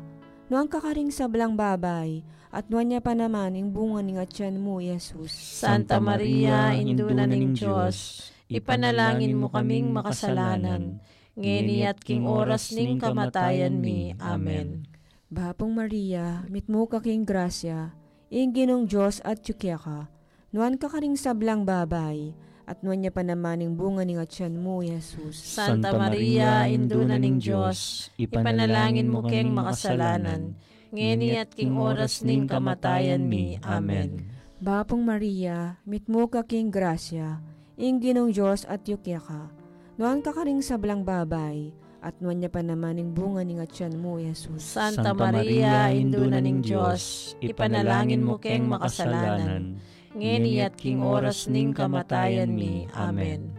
[0.53, 2.21] nuwan kakaring sablang babay,
[2.53, 5.33] at nuwan niya pa naman yung bunga ng atyan mo, Jesus.
[5.33, 11.01] Santa Maria, Induna ning Diyos, ipanalangin mo kaming makasalanan,
[11.33, 14.13] ngeni at king oras ning kamatayan mi.
[14.21, 14.85] Amen.
[15.33, 17.97] Bapong Maria, mitmo ka king grasya,
[18.29, 20.13] inginong Diyos at yukya ka,
[20.49, 22.33] nuwan kakaring sablang babay,
[22.69, 25.41] at nuwan niya pa naman yung bunga ng atyan mo, Jesus.
[25.41, 30.53] Santa Maria, Induna ning Diyos, ipanalangin mo kayong makasalanan,
[30.93, 33.57] ngeni at king oras ning kamatayan mi.
[33.65, 34.29] Amen.
[34.61, 37.41] Bapong Maria, mitmo ka king grasya,
[37.81, 39.49] inginong Diyos at yukya ka,
[39.97, 44.61] nuwan kakaring sablang babay, at nuwan niya pa naman yung bunga ng atyan mo, Jesus.
[44.61, 49.81] Santa Maria, Induna ning Diyos, ipanalangin mo kayong makasalanan,
[50.17, 52.89] ngeni at king oras ning kamatayan mi.
[52.97, 53.53] Amen.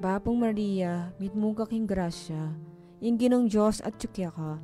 [0.00, 2.56] Bapong Maria, mitmo ka king grasya,
[3.04, 4.56] inginong Diyos at yukya ka,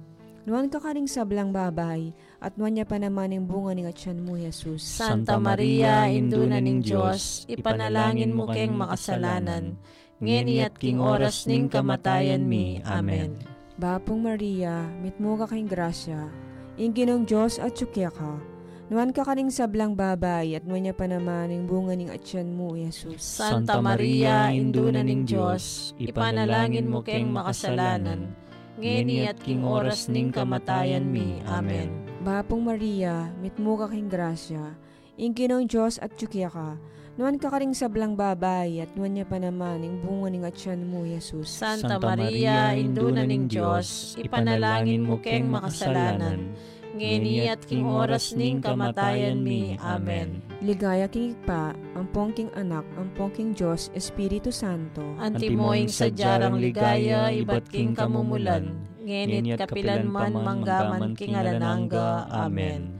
[0.48, 4.80] nuwan kakaring sablang babay, at nuwan niya pa naman yung bunga ng atyan mo, Jesus.
[4.80, 9.76] Santa Maria, Induna ning Diyos, ipanalangin mo kayong makasalanan,
[10.24, 12.80] ngeni at king oras ning kamatayan mi.
[12.88, 13.36] Amen.
[13.76, 16.32] Bapong Maria, mitmo ka king grasya,
[16.80, 18.40] inginong Diyos at yukya ka,
[18.86, 23.18] nuwan kakaring sablang babay, at nuwan niya pa naman yung bunga ng atyan mo, Jesus.
[23.18, 28.30] Santa Maria, Induna ning Diyos, ipanalangin mo kayong makasalanan,
[28.78, 31.42] ngeni at king oras ning kamatayan mi.
[31.50, 32.06] Amen.
[32.22, 34.78] Bapong Maria, mitmo ka king grasya,
[35.18, 36.78] inginong Diyos at yukya ka,
[37.18, 41.50] nuwan kakaring sablang babay, at nuwan niya pa naman yung bunga ng atyan mo, Jesus.
[41.58, 46.54] Santa Maria, Induna ning Diyos, ipanalangin mo kayong makasalanan,
[46.96, 49.76] ngeni at king oras ning kamatayan mi.
[49.78, 50.40] Amen.
[50.64, 55.04] Ligaya king pa, ang pongking anak, ang pongking Diyos, Espiritu Santo.
[55.20, 62.24] Antimoing sa jarang ligaya, iba't king kamumulan, ngenit kapilan man manggaman king alanangga.
[62.32, 62.96] Amen.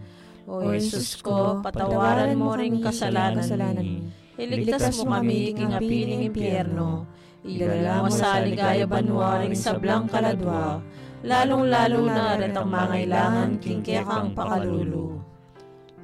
[0.46, 3.42] O Jesus ko, patawaran mo ring kasalanan
[3.80, 4.12] mi.
[4.36, 7.08] Iligtas mo kami king api ng impyerno.
[7.46, 10.82] Idala mo sa ligaya banwaring sablang kaladwa,
[11.26, 15.18] lalong-lalo na rin ang mangailangan king kekang pakalulu.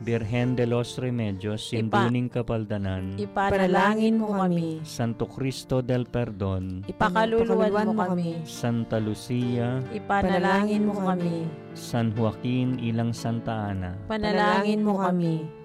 [0.03, 7.95] Birhen de los Remedios, Sinduning Kapaldanan, Ipanalangin mo kami, Santo Cristo del Perdon, ipakaluluan mo
[7.95, 11.47] kami, Santa Lucia, ipanalangin mo kami,
[11.79, 15.62] San Joaquin Ilang Santa Ana, panalangin mo kami.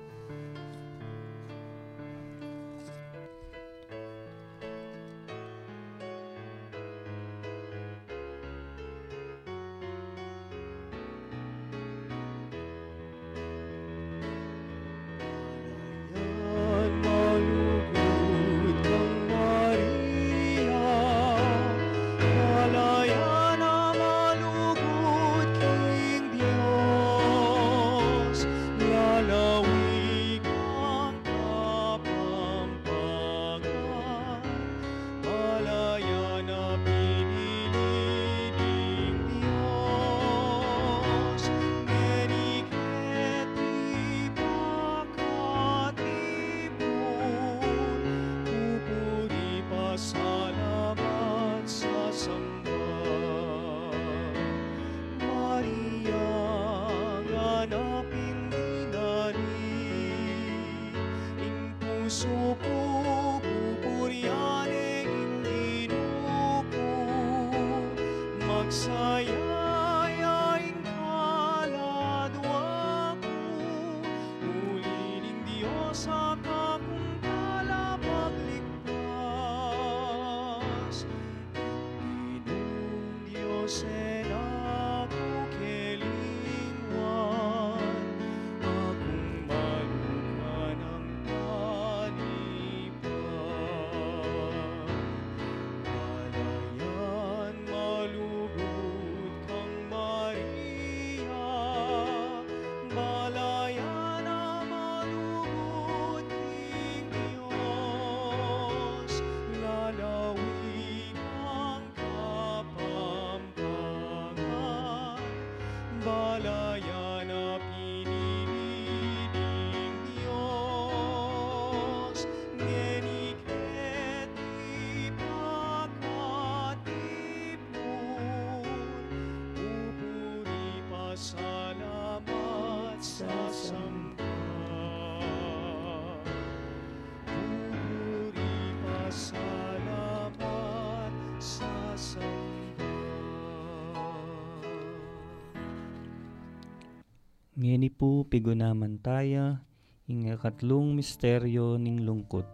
[147.58, 149.66] Ngeni po pigunaman taya,
[150.06, 152.46] ing katlong misteryo ning lungkot.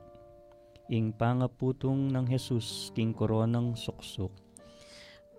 [0.88, 4.32] Ing pangaputong ng Jesus king koronang suksok.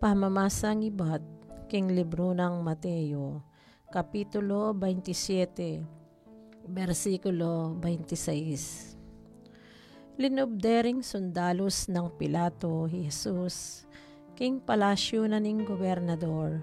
[0.05, 1.25] Pamamasang ibat,
[1.73, 3.41] king libro ng Mateo,
[3.89, 10.21] Kapitulo 27, versikulo 26.
[10.21, 13.89] Linubdering sundalos ng Pilato, Jesus,
[14.37, 16.61] king palasyo na ning gobernador,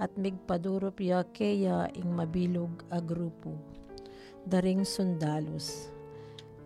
[0.00, 3.52] at migpadurup ya keya ing mabilog a grupo.
[4.48, 5.92] Daring sundalos.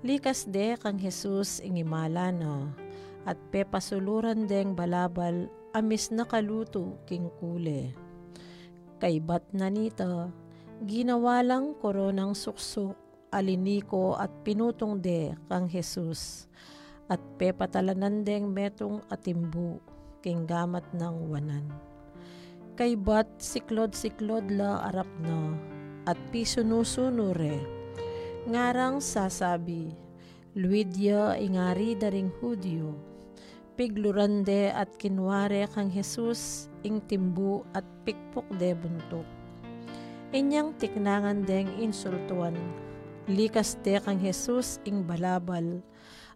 [0.06, 2.70] Likas de kang Jesus ing imala na,
[3.26, 7.90] at pepasuluran deng balabal amis nakaluto king kule.
[9.02, 10.30] Kay bat na nita,
[10.86, 12.94] ginawa lang koronang suksok,
[13.34, 16.46] aliniko at pinutong de kang Jesus,
[17.10, 19.82] at pepatalanan deng metong atimbu,
[20.22, 21.93] king gamat ng wanan.
[22.74, 25.54] Kay bat siklod-siklod la arap na,
[26.10, 27.62] at pisunusuno re.
[28.50, 29.94] Ngarang sasabi,
[30.58, 32.98] Luidya ingari daring Hudyo,
[33.78, 39.26] piglurande at kinware kang Jesus ing timbu at pikpok de buntok.
[40.34, 42.58] Inyang tiknangan deng insultuan,
[43.30, 45.78] likas de kang Jesus ing balabal,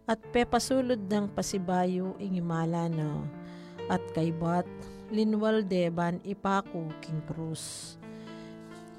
[0.07, 3.27] at pepasulod ng pasibayo ing imala na,
[3.91, 4.63] at kaybat
[5.09, 7.97] linwal de ban ipako king krus.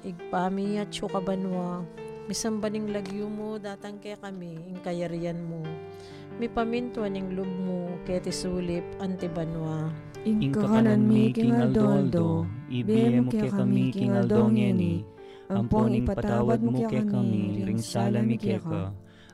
[0.03, 1.85] Igpami at syukabanwa,
[2.27, 5.61] misambaning lagyo mo datang kay kami ing kayarian mo.
[6.41, 9.93] Mi pamintuan ing lub mo kay tisulip antibanwa.
[10.25, 15.05] Ing kakanan mi king aldoldo, ibiye mo ke kami king aldong yeni,
[15.49, 18.91] ampon ing patawad mo ke kami, ring sala mi ke ka.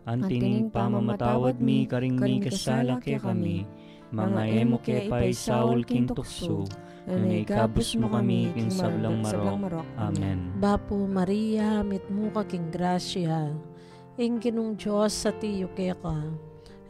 [0.07, 3.67] Antining pamamatawad mi karing mi kasala ke kami,
[4.11, 6.63] mga emo ke pay saul king tukso,
[7.07, 9.87] nanay kabus mo kami king sablang marok.
[9.99, 10.55] Amen.
[10.59, 13.51] Bapo Maria, mit mo ka king grasya,
[14.15, 16.17] ing ginong Diyos sa tiyo ke ka.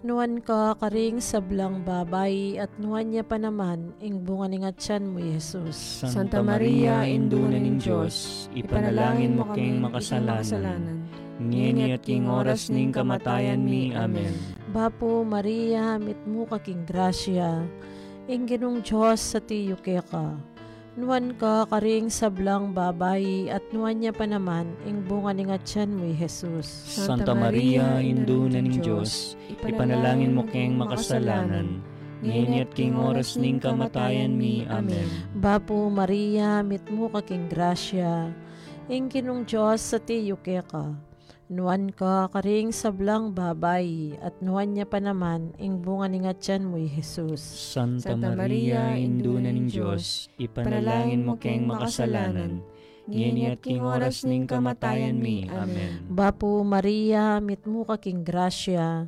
[0.05, 5.17] Nuan ka karing sablang babay at nuan niya pa naman ing bunga ni tiyan mo,
[5.17, 6.05] Jesus.
[6.05, 11.01] Santa Maria, induna ning Diyos, ipanalangin mo king makasalanan.
[11.37, 13.93] Ngini at king oras ning kamatayan mi.
[13.93, 14.56] Amen.
[14.67, 17.63] Bapo Maria, mit mo ka king grasya,
[18.27, 20.35] ing ginong Diyos sa tiyo ka.
[20.99, 26.11] Nuan ka karing sablang babay at nuan niya pa naman ing bunga ni tiyan mo,
[26.11, 26.67] Jesus.
[26.83, 31.79] Santa Maria, induna ning Diyos, ipanalangin mo king makasalanan.
[32.19, 34.67] Ngini at king oras ning kamatayan mi.
[34.67, 35.31] Amen.
[35.31, 38.35] Bapo Maria, mit mo ka king grasya,
[38.91, 41.06] ing ginong Diyos sa tiyo ka.
[41.47, 46.75] Nuan ka karing sablang babay, at nuan niya pa naman, ing bunga ni tiyan mo,
[46.75, 47.39] Jesus.
[47.39, 52.59] Santa Maria, induna ning Diyos, ipanalangin mo king makasalanan.
[53.07, 55.47] Ngini at king oras ning kamatayan mi.
[55.47, 56.03] Amen.
[56.11, 59.07] Bapo Maria, mit mo ka king grasya,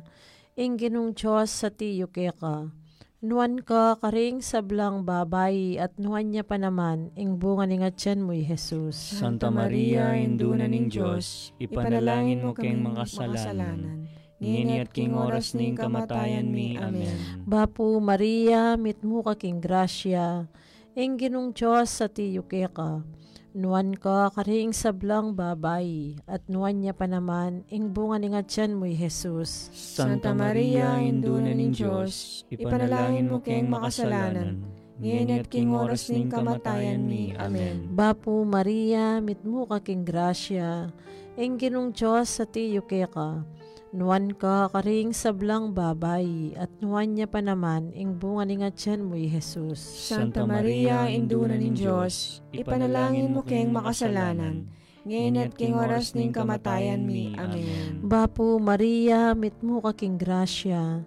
[0.56, 2.72] ing ginong Diyos sa tiyo ka.
[3.20, 8.32] Nuan ka karing sablang babay, at nuan niya pa naman, ing bunga ni tiyan mo,
[8.32, 8.96] Jesus.
[8.96, 14.08] Santa Maria, induna ning Diyos, ipanalangin mo king makasalanan.
[14.40, 16.80] Ngini at king oras ning kamatayan mi.
[16.80, 17.44] Amen.
[17.44, 20.48] Bapo Maria, mit mo ka king grasya,
[20.96, 23.04] ing ginong Diyos sa tiyo ke ka.
[23.50, 28.86] Nuan ka karing sablang babay, at nuan niya pa naman, ing bunga ni tiyan mo,
[28.86, 29.74] Jesus.
[29.74, 34.62] Santa Maria, induna ning Diyos, ipanalangin mo king makasalanan.
[35.02, 37.34] Ngini at king oras ning kamatayan mi.
[37.34, 37.90] Amen.
[37.90, 40.86] Bapo Maria, mit mo ka king grasya,
[41.34, 43.42] ing ginong Diyos sa tiyo ka.
[43.90, 49.02] Nuan ka karing sablang babay, at nuan niya pa naman, ing bunga ni nga tiyan
[49.02, 49.82] mo'y Jesus.
[49.82, 54.70] Santa Maria, Induna ning Diyos, ipanalangin mo keng makasalanan,
[55.02, 57.34] ngayon at king oras ning kamatayan mi.
[57.34, 57.98] Amen.
[58.06, 61.02] Bapo Maria, mitmo ka king grasya,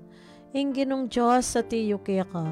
[0.52, 2.52] ing ginong Diyos sa tiyo ka.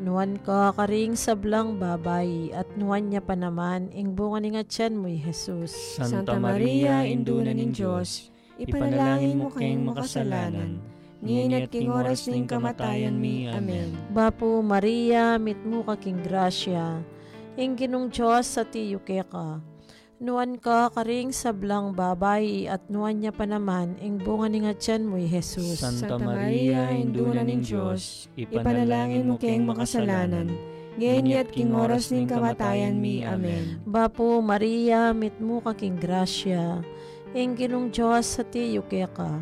[0.00, 4.96] Nuan ka karing sablang babay, at nuan niya pa naman, ing bunga ni nga tiyan
[4.96, 5.76] mo'y Jesus.
[6.00, 10.82] Santa Maria, Induna ning Diyos, ipanalangin mo keng makasalanan,
[11.22, 13.46] ngayon at king oras ning kamatayan mi.
[13.46, 13.94] Amen.
[14.10, 17.02] Bapo Maria, mitmo ka king grasya,
[17.54, 19.62] ing ginong Diyos sa tiyo kaya ka.
[20.18, 25.06] Nuan ka karing sablang babay at nuan niya pa naman, ing bunga ni nga tiyan
[25.06, 25.78] mo'y Jesus.
[25.78, 30.50] Santa Maria, Induna ning Diyos, Ipanalangin mo keng makasalanan,
[30.98, 33.22] ngayon at king oras ning kamatayan mi.
[33.22, 33.78] Amen.
[33.86, 36.82] Bapo Maria, mitmo ka king grasya,
[37.38, 39.38] ing ginong Diyos sa tiyo kaya ka.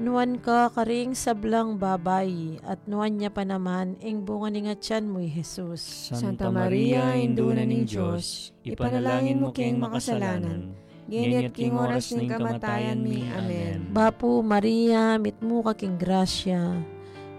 [0.00, 5.04] Nuan ka karing sablang babay at nuan niya pa naman, ing bunga ni nga tiyan
[5.08, 6.12] mo'y Jesus.
[6.12, 10.72] Santa Maria, Induna ning Diyos, ipanalangin mo keng makasalanan,
[11.08, 13.24] ngayon at king oras ning kamatayan mi.
[13.28, 13.88] Amen.
[13.92, 16.76] Bapo Maria, mitmo ka king grasya,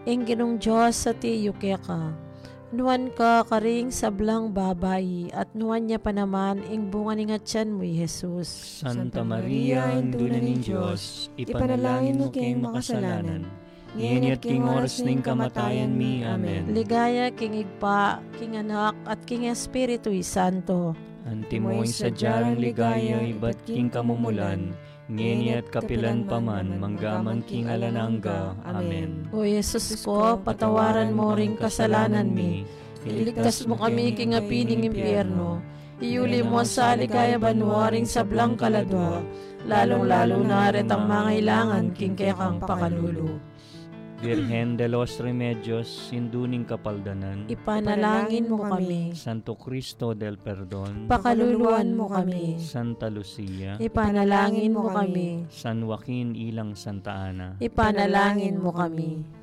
[0.10, 2.14] ing ginong Diyos sa tiyo kaya ka.
[2.68, 7.72] Nuan ka karing sablang babay, at nuan niya pa naman, ing bunga ni nga tiyan
[7.72, 8.84] mo'y Jesus.
[8.84, 13.48] Santa Maria, Induna ning Diyos, ipanalangin mo keng makasalanan,
[13.96, 16.28] ngayon at king oras ning kamatayan mi.
[16.28, 16.76] Amen.
[16.76, 20.92] Ligaya king igpa, king anak, at king Espiritu Santo.
[21.24, 24.76] Antimoy sa jarang ligaya, iba't king kamumulan,
[25.08, 28.60] ngayon at kapilan paman, manggaman king alanangga.
[28.68, 29.32] Amen.
[29.32, 32.68] O Jesus ko, patawaran mo ring kasalanan mi.
[33.08, 35.64] Iligtas mo kami king apining impyerno.
[36.04, 39.24] Iuli mo sa aligaya banwaring sablang kaladwa.
[39.64, 42.60] Lalong-lalo na ret ang mga ilangan king kaya kang
[44.18, 49.14] Virgen de los Remedios, sinduning kapaldanan, Ipanalangin mo kami.
[49.14, 52.58] Santo Cristo del Perdon, Pakaluluan mo kami.
[52.58, 55.46] Santa Lucia, Ipanalangin mo kami.
[55.54, 59.37] San Joaquin Ilang Santa Ana, Ipanalangin mo kami.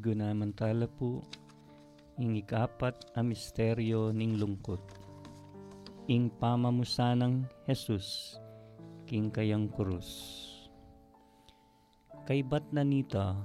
[0.00, 1.20] Pigunamantala po,
[2.16, 4.80] ing ikapat a misteryo ning lungkot.
[6.08, 8.40] Ing pamamusanang Jesus,
[9.04, 10.08] king kayang krus.
[12.24, 13.36] Kay bat na nita,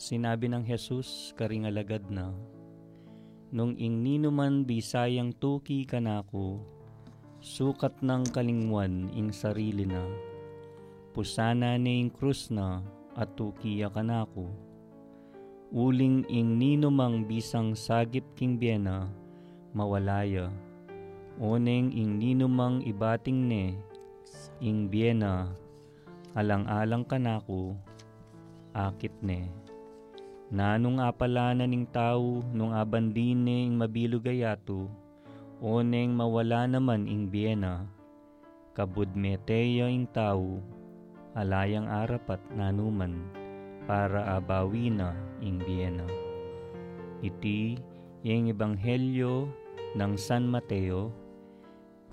[0.00, 2.32] sinabi ng Jesus karing alagad na,
[3.52, 6.64] Nung ing ninuman bisayang tuki kanako,
[7.44, 10.08] sukat ng kalingwan ing sarili na,
[11.12, 12.80] pusana ni ing krus na
[13.12, 14.67] at tukiya kanako.
[15.68, 19.04] Uling ing ninumang bisang sagip king biena,
[19.76, 20.48] mawalaya.
[21.36, 23.76] Oneng ing ninumang ibating ne,
[24.64, 25.52] ing biena,
[26.32, 27.76] alang-alang kanako,
[28.72, 29.52] akit ne.
[30.48, 34.88] Nanong apala na ning tao nung abandin ne ing mabilog gayato,
[35.60, 37.84] oneng mawala naman ing biyena,
[38.72, 40.64] kabudmeteya ing tao,
[41.36, 43.28] alayang arapat nanuman,
[43.88, 46.04] para abawi na ing biyena.
[47.24, 47.80] Iti
[48.20, 49.48] yung Ebanghelyo
[49.96, 51.08] ng San Mateo,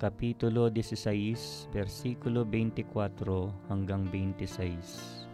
[0.00, 5.28] Kapitulo 16, versikulo 24 hanggang 26.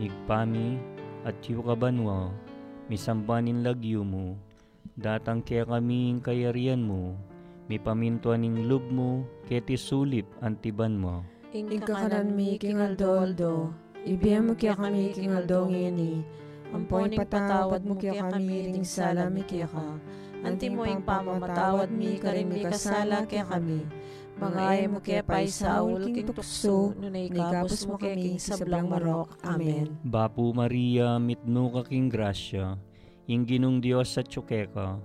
[0.00, 0.76] Igpami
[1.24, 2.28] at yukabanwa,
[2.92, 4.36] misambanin lagyo mo,
[5.00, 7.16] datang kaya kami ing kayarian mo,
[7.72, 11.24] mi pamintuan ing lub mo, keti sulip antiban mo.
[11.52, 12.80] Ika kanan mi king
[14.08, 16.24] ibiyam mo kaya kami king aldong ini,
[16.72, 19.98] ampoy patawad mo kaya kami ring sala mi kaya ka,
[20.40, 23.84] Anti mo ing pamamatawad mi karin mi kasala kaya kami.
[24.40, 29.36] Mga ay mo kaya pa isaul king tukso, nunay kapos mo kaya king sablang marok.
[29.44, 30.00] Amen.
[30.00, 32.80] Bapu Maria, mitno ka king grasya,
[33.28, 34.96] ing ginong Diyos sa tsukeka,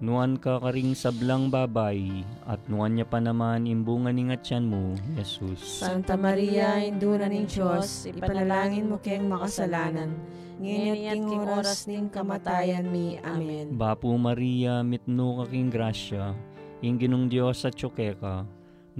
[0.00, 5.84] nuan ka karing sablang babay, at nuan niya pa naman imbungan ni ngatyan mo, Jesus.
[5.84, 10.16] Santa Maria, induna ning Diyos, ipanalangin mo kayang makasalanan,
[10.56, 13.20] ngayon at king oras ning kamatayan mi.
[13.20, 13.76] Amen.
[13.76, 16.32] Bapu Maria, mitno ka king grasya,
[16.80, 18.48] ing ginong Diyos sa tsukeka,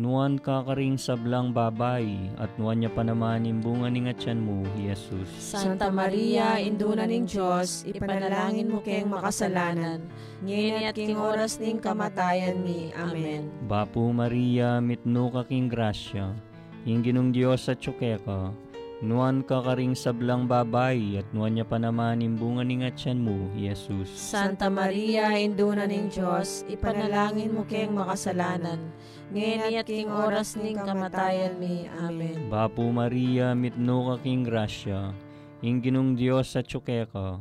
[0.00, 5.28] nuan ka karing sablang babay, at nuan niya pa naman imbungan ni ngatyan mo, Jesus.
[5.36, 10.00] Santa Maria, induna ning Diyos, ipanalangin mo kayang makasalanan,
[10.40, 12.88] ngayon at king oras ning kamatayan mi.
[12.96, 13.52] Amen.
[13.68, 16.32] Bapu Maria, mitno ka king grasya,
[16.88, 18.56] ing ginong Diyos sa tsukeka,
[19.04, 24.08] nuan ka karing sablang babay, at nuan niya pa naman imbungan ni ngatyan mo, Jesus.
[24.16, 28.80] Santa Maria, induna ning Diyos, ipanalangin mo kayang makasalanan,
[29.30, 31.86] ngayon at king oras ning kamatayan mi.
[32.02, 32.50] Amen.
[32.50, 35.14] Bapu Maria, mitno ka king grasya,
[35.62, 37.38] ing ginong Diyos sa tsukeka,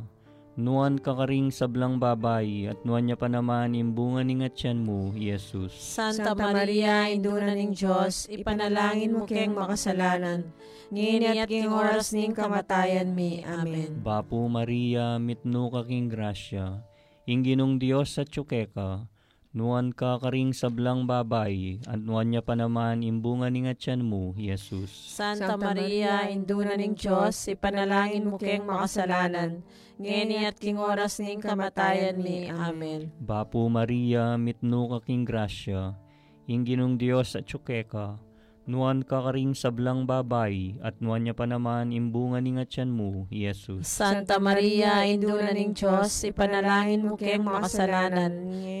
[0.54, 5.74] nuan ka karing sablang babay, at nuan niya pa naman imbungan ni ngatyan mo, Jesus.
[5.74, 10.46] Santa Maria, induna ning Diyos, ipanalangin mo kayang makasalanan,
[10.94, 13.42] ngayon at king oras ning kamatayan mi.
[13.42, 13.98] Amen.
[13.98, 16.86] Bapu Maria, mitno ka king grasya,
[17.26, 19.10] ing ginong Diyos sa tsukeka,
[19.50, 24.90] nuan ka karing sablang babay, at nuan niya pa naman imbungan ni ngatyan mo, Jesus.
[24.90, 29.66] Santa Maria, induna ning Diyos, ipanalangin mo kayang makasalanan,
[29.98, 32.46] ngayon at king oras ning kamatayan mi.
[32.46, 33.10] Amen.
[33.18, 35.98] Bapu Maria, mitno ka king grasya,
[36.46, 38.22] ing ginong Diyos sa tsukeka,
[38.70, 43.90] nuan ka karing sablang babay, at nuan niya pa naman imbungan ni ngatyan mo, Jesus.
[43.90, 48.30] Santa Maria, induna ning Diyos, ipanalangin mo kayang makasalanan,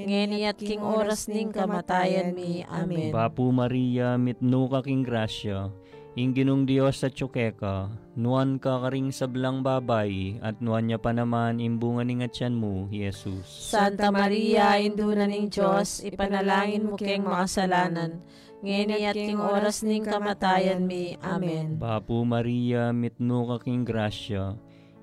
[0.06, 2.62] ngayon at king oras ning kamatayan mi.
[2.62, 3.10] Amen.
[3.10, 5.74] Bapu Maria, mitno ka king grasya,
[6.14, 11.58] ing ginong Diyos sa tsukeka, nuan ka karing sablang babay, at nuan niya pa naman
[11.58, 13.42] imbungan ni ngatyan mo, Jesus.
[13.46, 18.22] Santa Maria, induna ning Diyos, ipanalangin mo kayang makasalanan,
[18.60, 21.16] ngayon at king oras ning kamatayan mi.
[21.24, 21.80] Amen.
[21.80, 24.56] Bapu Maria, mitno ka king grasya,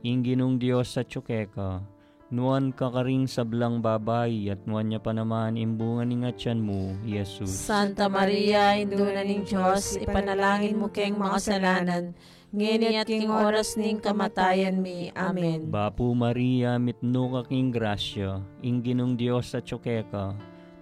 [0.05, 1.81] ing ginong Diyos sa tsukeka,
[2.29, 7.49] nuan ka karing sablang babay, at nuan niya pa naman imbungan ni ngatyan mo, Jesus.
[7.49, 12.13] Santa Maria, induna ning Diyos, ipanalangin mo kayang makasalanan,
[12.53, 15.09] ngayon at king oras ning kamatayan mi.
[15.17, 15.65] Amen.
[15.73, 20.37] Bapu Maria, mitno ka king grasya, ing ginong Diyos sa tsukeka,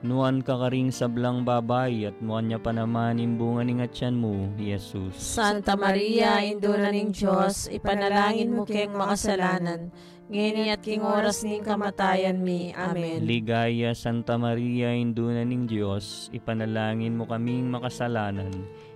[0.05, 5.17] nuan ka karing sablang babay, at nuan niya pa naman imbungan ni ngatyan mo, Jesus.
[5.17, 9.89] Santa Maria, induna ning Diyos, ipanalangin mo kayang makasalanan,
[10.29, 12.73] ngayon at king oras ning kamatayan mi.
[12.73, 13.25] Amen.
[13.25, 18.53] Ligaya Santa Maria, induna ning Diyos, ipanalangin mo kaming makasalanan,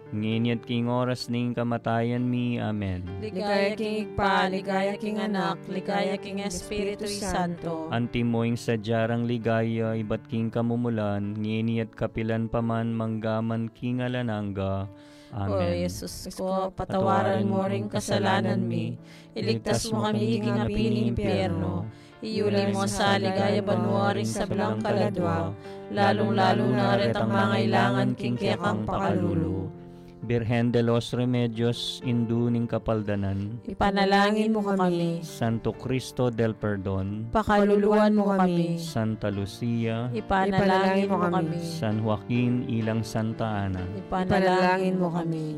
[0.10, 2.58] ngayon at king oras ning kamatayan mi.
[2.58, 3.06] Amen.
[3.22, 7.86] Ligaya king igpa, ligaya king anak, ligaya king Espiritu Santo.
[7.94, 14.90] Antimoing sa jarang ligaya, iba't king kamumulan, ngini at kapilan paman manggaman king alananga.
[15.30, 15.86] O Amen.
[15.86, 18.98] Jesus ko, patawaran mo ring kasalanan mi.
[19.38, 21.86] Iligtas mo kami king api ng impyerno.
[22.20, 25.56] Iuli mo sa ligaya banwaring sa belang kaladwa,
[25.94, 29.79] lalong-lalo na rin ang mga ilangan king kekang pakalulu.
[30.20, 38.36] Birhen de los Remedios, induning kapaldanan, Ipanalangin mo kami, Santo Cristo del Perdon, pakaluluan mo
[38.36, 43.88] kami, Santa Lucia, ipanalangin mo kami, San Joaquin ilang Santa Ana.
[43.96, 45.56] ipanalangin mo kami.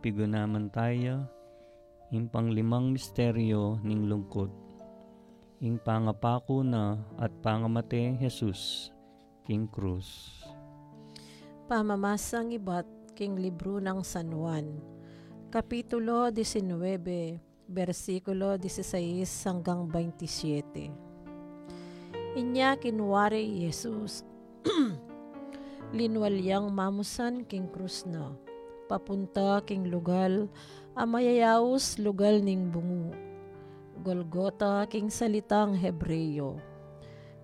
[0.00, 1.28] Ngini po pigunaman tayo,
[2.08, 4.48] ing panglimang misteryo ning lungkot,
[5.60, 8.88] ing pangapako na at pangamate Jesus,
[9.44, 10.40] King Cruz.
[11.68, 14.80] Pamamasang ibat king libro ng San Juan.
[15.52, 22.40] Kapitulo 19, versikulo 16 hanggang 27.
[22.40, 24.24] Inya kinwari Jesus.
[25.92, 28.48] Linwalyang mamusan king krus na.
[28.90, 30.50] Papunta king lugal,
[30.98, 33.14] amayayaos lugal ning bungu.
[34.02, 36.58] Golgota king salitang Hebreyo.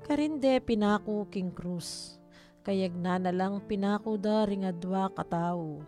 [0.03, 2.19] Karinde pinako king krus
[2.67, 5.87] kayag na nalang pinako da ring adwa katao.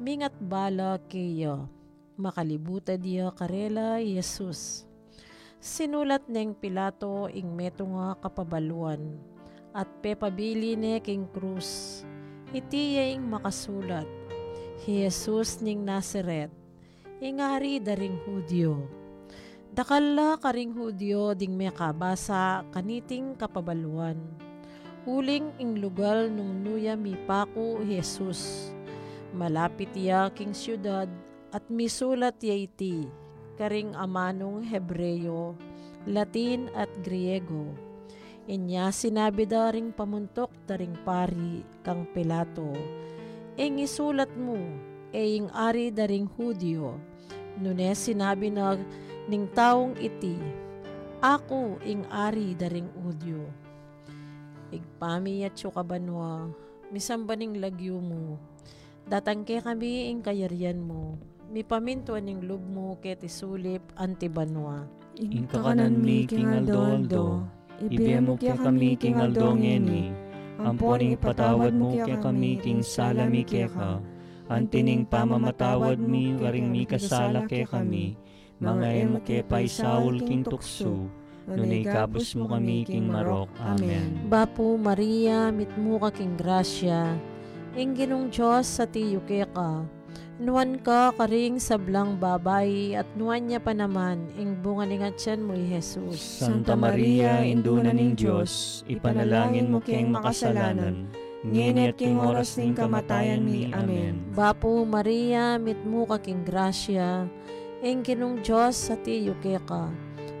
[0.00, 1.68] Mingat bala kaya,
[2.16, 4.88] makalibuta diya karela Jesus.
[5.60, 9.20] Sinulat neng Pilato ing meto nga kapabaluan,
[9.76, 11.28] at pepabili ne king.
[12.48, 14.08] Itiya ing makasulat,
[14.82, 16.50] Jesus ning Nazaret,
[17.18, 18.86] ingari daring Hudyo.
[19.74, 24.18] Dakala karing Hudyo ding may kabasa kaniting kapabaluan
[25.08, 28.68] huling ing lugal nung nuya mi pako Jesus.
[29.32, 31.08] Malapit ya king syudad
[31.48, 33.08] at misulat ya iti,
[33.56, 35.56] karing amanong Hebreyo,
[36.04, 37.72] Latin at Griego.
[38.44, 42.76] Inya sinabi daring pamuntok daring pari kang Pilato.
[43.58, 44.54] Ing isulat mo,
[45.10, 46.94] ing ari daring Hudyo.
[47.58, 48.78] Nune sinabi na
[49.26, 50.38] ning taong iti,
[51.18, 53.50] Ako ing ari daring Hudyo.
[54.70, 56.54] Igpami at kabanwa,
[56.94, 58.38] misambaning lagyo mo.
[59.10, 61.18] Datangke kami ing kayaryan mo.
[61.50, 64.86] Mi pamintuan ning lub mo ket isulip antibanwa.
[65.18, 67.42] Ing kakanan mi king aldoldo,
[67.82, 70.14] ibiyem mo kaya kami king aldongeni,
[70.58, 74.02] amponing ipatawad mo kaya kami king salami kaya ka,
[74.50, 78.18] antining pamamatawad mi waring mi kasala kaya kami,
[78.58, 81.06] mga emo kaya paisawol king tukso,
[81.48, 83.48] Nunay kabus mo kami king marok.
[83.64, 84.28] Amen.
[84.28, 87.16] Bapo Maria, mitmo ka king grasya,
[87.72, 89.97] ing ginong Diyos sa tiyo ka.
[90.38, 95.58] Nuan ka karing sablang babay at nuan niya pa naman ing bunga ni tiyan mo
[95.58, 96.22] Jesus.
[96.38, 101.10] Santa Maria, induna ning Diyos, ipanalangin mo king makasalanan,
[101.42, 103.66] ngini at king oras ning kamatayan mi.
[103.74, 104.30] Amen.
[104.30, 107.26] Bapo Maria, mitmo ka king grasya,
[107.82, 109.90] ing ginong Diyos sa tiyo ka.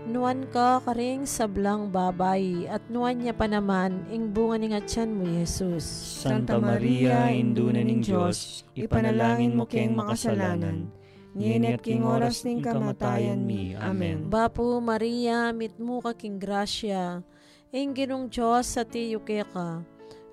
[0.08, 5.28] Nuan ka karing sablang babay at nuan niya pa naman ing bunga ni tiyan mo
[5.28, 5.84] Jesus.
[6.24, 10.88] Santa Maria, induna ning Diyos, ipanalangin mo king makasalanan,
[11.36, 13.76] ngini at king oras ning kamatayan mi.
[13.76, 14.32] Amen.
[14.32, 17.20] Bapo Maria, mitmo ka king grasya,
[17.68, 19.84] ing ginong Diyos sa tiyo ka.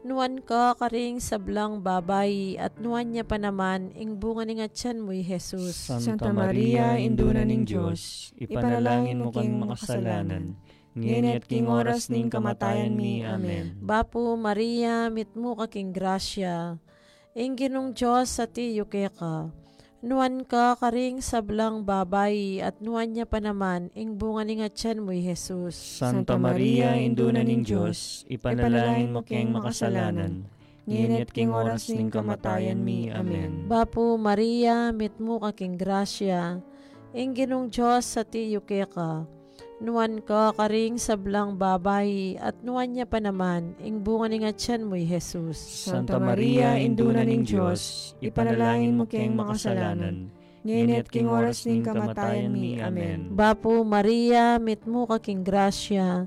[0.05, 5.09] Nuan ka karing sablang babay at nuan niya pa naman ing bunga ni tiyan mo
[5.09, 5.89] Jesus.
[5.89, 10.53] Santa Maria, induna ning Diyos, ipanalangin mo king makasalanan,
[10.93, 13.25] ngini at king oras ning kamatayan mi.
[13.25, 13.81] Amen.
[13.81, 16.77] Bapo Maria, mitmo ka king grasya,
[17.33, 19.49] ing ginong Diyos sa tiyo ka.
[20.03, 25.15] Nuan ka karing sablang babay at nuan niya pa naman ing bunga ni tiyan mo
[25.15, 25.77] Jesus.
[25.77, 30.43] Santa Maria, induna ning Diyos, ipanalangin mo king makasalanan,
[30.83, 33.07] ngini at king oras ning kamatayan mi.
[33.07, 33.71] Amen.
[33.71, 36.59] Bapo Maria, mitmo ka king grasya,
[37.15, 39.23] ing ginong Diyos sa tiyo ka.
[39.83, 44.95] Nuan ka karing sablang babay at nuan niya pa naman ing bunga ni tiyan mo
[44.95, 45.59] Jesus.
[45.59, 50.31] Santa Maria, induna ning Diyos, ipanalangin mo king makasalanan,
[50.63, 52.79] ngini at king oras ning kamatayan mi.
[52.79, 53.35] Amen.
[53.35, 56.23] Bapo Maria, mitmo ka king grasya,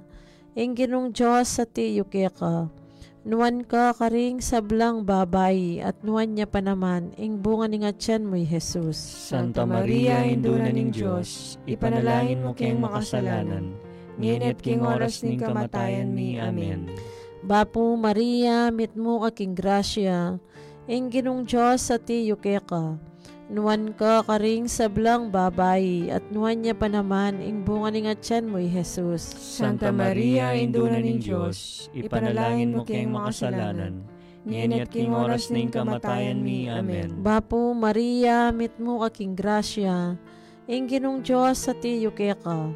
[0.53, 2.69] ing ginong Diyos sa tiyo ka.
[3.29, 8.41] Nuan ka karing sablang babay at nuan niya pa naman ing bunga ni tiyan mo
[8.41, 8.97] Jesus.
[8.97, 13.77] Santa Maria, induna ning Diyos, ipanalangin mo king makasalanan,
[14.17, 16.41] ngini at king oras ning kamatayan mi.
[16.41, 16.89] Amen.
[17.45, 20.41] Bapo Maria, mitmo ka king grasya,
[20.89, 22.97] ing ginong Diyos sa tiyo ka.
[23.49, 28.61] Nuan ka karing sablang babay at nuan niya pa naman ing bunga ni tiyan mo
[28.61, 29.25] Jesus.
[29.25, 34.05] Santa Maria, induna ning Diyos, ipanalangin mo king makasalanan,
[34.45, 36.69] ngini at king oras ning kamatayan mi.
[36.69, 37.25] Amen.
[37.25, 40.21] Bapo Maria, mitmo ka king grasya,
[40.69, 42.69] ing ginong Diyos sa tiyo ka.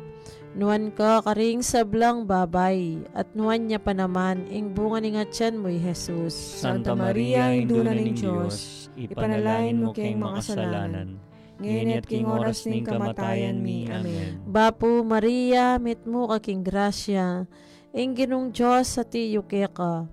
[0.57, 5.69] Nuan ka karing sablang babay at nuan niya pa naman ing bunga ni tiyan mo
[5.69, 6.33] Jesus.
[6.33, 11.17] Santa Maria, induna ning Diyos, ipanalangin mo king makasalanan,
[11.61, 13.89] ngini at king oras ning kamatayan mi.
[13.89, 14.43] Amen.
[14.45, 17.47] Bapo Maria, mitmo ka king grasya,
[17.93, 20.09] ing ginong Diyos sa tiyo ka.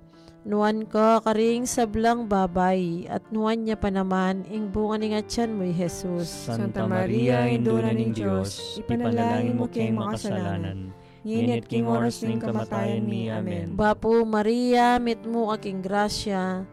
[0.48, 5.52] Nuan ka karing sablang babay, at nuan niya pa naman, ing bunga ni nga tiyan
[5.52, 6.32] mo'y Jesus.
[6.48, 10.96] Santa Maria, Induna ng Diyos, ipanalangin mo king makasalanan.
[11.28, 13.28] Nginit king oras ning kamatayan mi.
[13.28, 13.76] Amen.
[13.76, 16.64] Bapo Maria, mit mo aking grasya,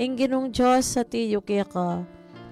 [0.00, 2.00] ing ginong Diyos sa tiyo kaya ka.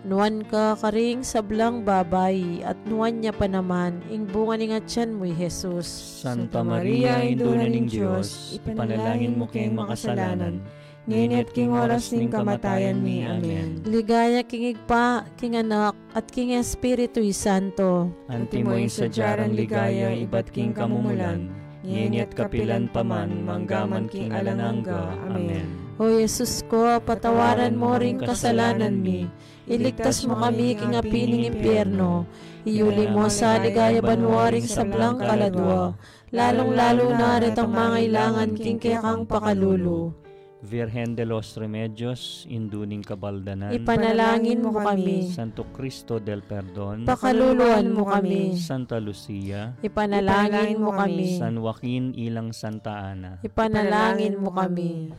[0.04, 5.16] Nuan ka karing sablang babay, at nuan niya pa naman, ing bunga ni nga tiyan
[5.16, 5.88] mo'y Jesus.
[6.22, 10.60] Santa Maria, Induna ng Diyos, ipanalangin mo king makasalanan.
[11.08, 13.24] Nginit king oras ning kamatayan mi.
[13.24, 13.80] Amen.
[13.88, 18.12] Ligaya king igpa, king anak, at king Espiritu'y Santo.
[18.28, 21.48] Antimoy sa jarang ligaya, iba't king kamumulan.
[21.80, 25.16] Nginit kapilan paman, manggaman king alanangga.
[25.32, 25.87] Amen.
[25.98, 29.26] O Jesus ko, patawaran mo ring kasalanan mi.
[29.66, 32.22] Iligtas mo kami king apining impyerno.
[32.62, 35.98] Iyuli mo sa ligaya banwaring sablang kaladwa.
[36.30, 40.14] Lalong-lalo na rin ang mga ilangan king kekang pakalulu.
[40.58, 43.70] Virgen de los Remedios, induning kabaldanan.
[43.70, 45.30] Ipanalangin mo kami.
[45.30, 47.06] Santo Cristo del Perdon.
[47.06, 48.58] Pakaluluan mo kami.
[48.58, 49.78] Santa Lucia.
[49.82, 51.38] Ipanalangin mo kami.
[51.38, 53.38] San Joaquin ilang Santa Ana.
[53.46, 55.14] Ipanalangin mo kami.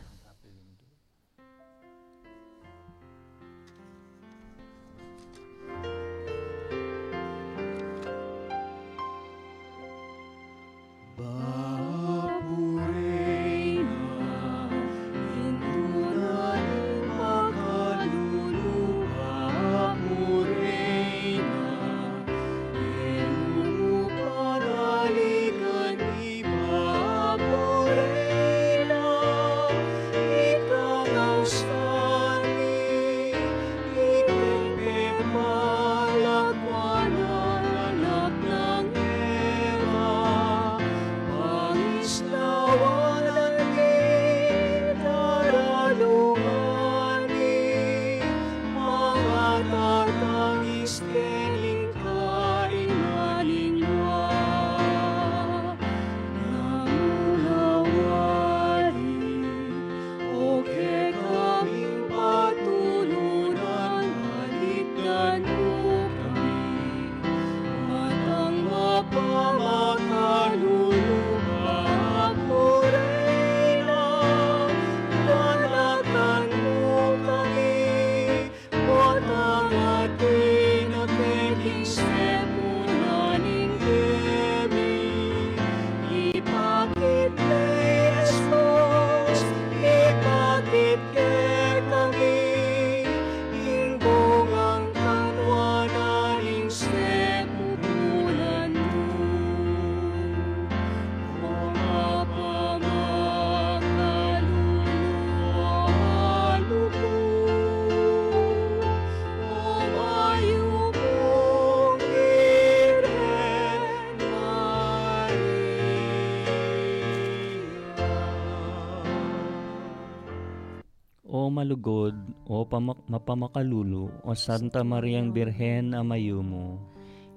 [121.70, 122.18] Malugod,
[122.50, 126.82] o pamak- mapamakalulu, o Santa Mariang Birhen amayo mo.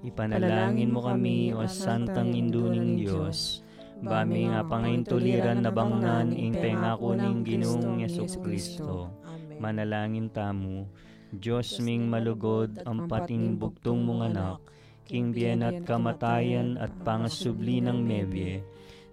[0.02, 3.62] Ipanalangin mo kami, o Santang Induning Diyos.
[4.02, 9.14] Bami nga pangaintuliran na bangnan, ing pengako ning Ginoong Yeso Kristo.
[9.62, 10.90] Manalangin tamo,
[11.30, 14.58] Diyos ming malugod, ang pating bugtong mong anak,
[15.06, 18.66] king bien at kamatayan at pangasubli ng mebye,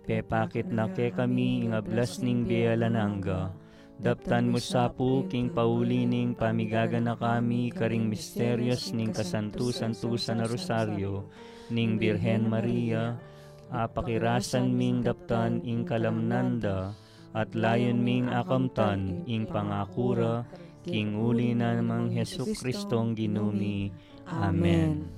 [0.10, 3.61] pepakit na ke kami ing ablas ning biyalanangga,
[4.02, 11.30] Daptan mo sapu, king paulining pamigaga na kami, karing misteryos ning kasantu-santusan na rosaryo,
[11.70, 13.22] ning Birhen Maria,
[13.70, 16.98] apakirasan ming daptan ing kalamnanda,
[17.38, 20.50] at layon ming akamtan ing pangakura,
[20.82, 23.94] king uli na namang Heso Kristong ginumi.
[24.26, 25.14] Amen.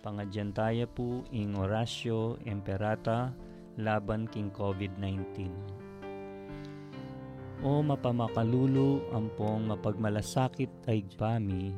[0.00, 3.28] Pangadyantaya po ing orasyo emperata
[3.76, 5.83] laban king COVID-19.
[7.62, 11.70] O mapamakalulu ampong mapagmalasakit ay pami,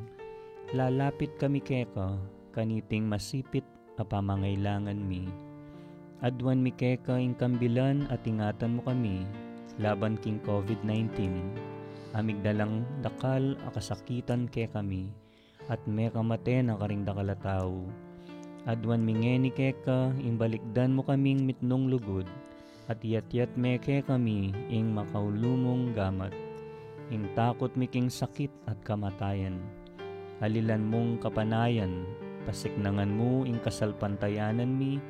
[0.73, 2.17] lalapit kami keka,
[2.49, 3.61] kaniting masipit
[4.01, 5.29] a pamangailangan mi.
[6.25, 9.21] Adwan mi keka ing kambilan at ingatan mo kami,
[9.77, 11.29] laban king COVID-19.
[12.17, 15.13] Amigdalang dakal a kasakitan ke kami,
[15.69, 17.69] at me kamate na karing dakalataw.
[18.65, 22.25] Adwan mingeni keka, imbalikdan mo kaming mitnong lugod,
[22.87, 26.31] at yat-yat meke kami ing makaulumong gamat,
[27.11, 29.59] ing takot miking sakit at kamatayan.
[30.39, 32.07] Halilan mong kapanayan,
[32.47, 35.03] pasiknangan mo ing kasalpantayanan mi,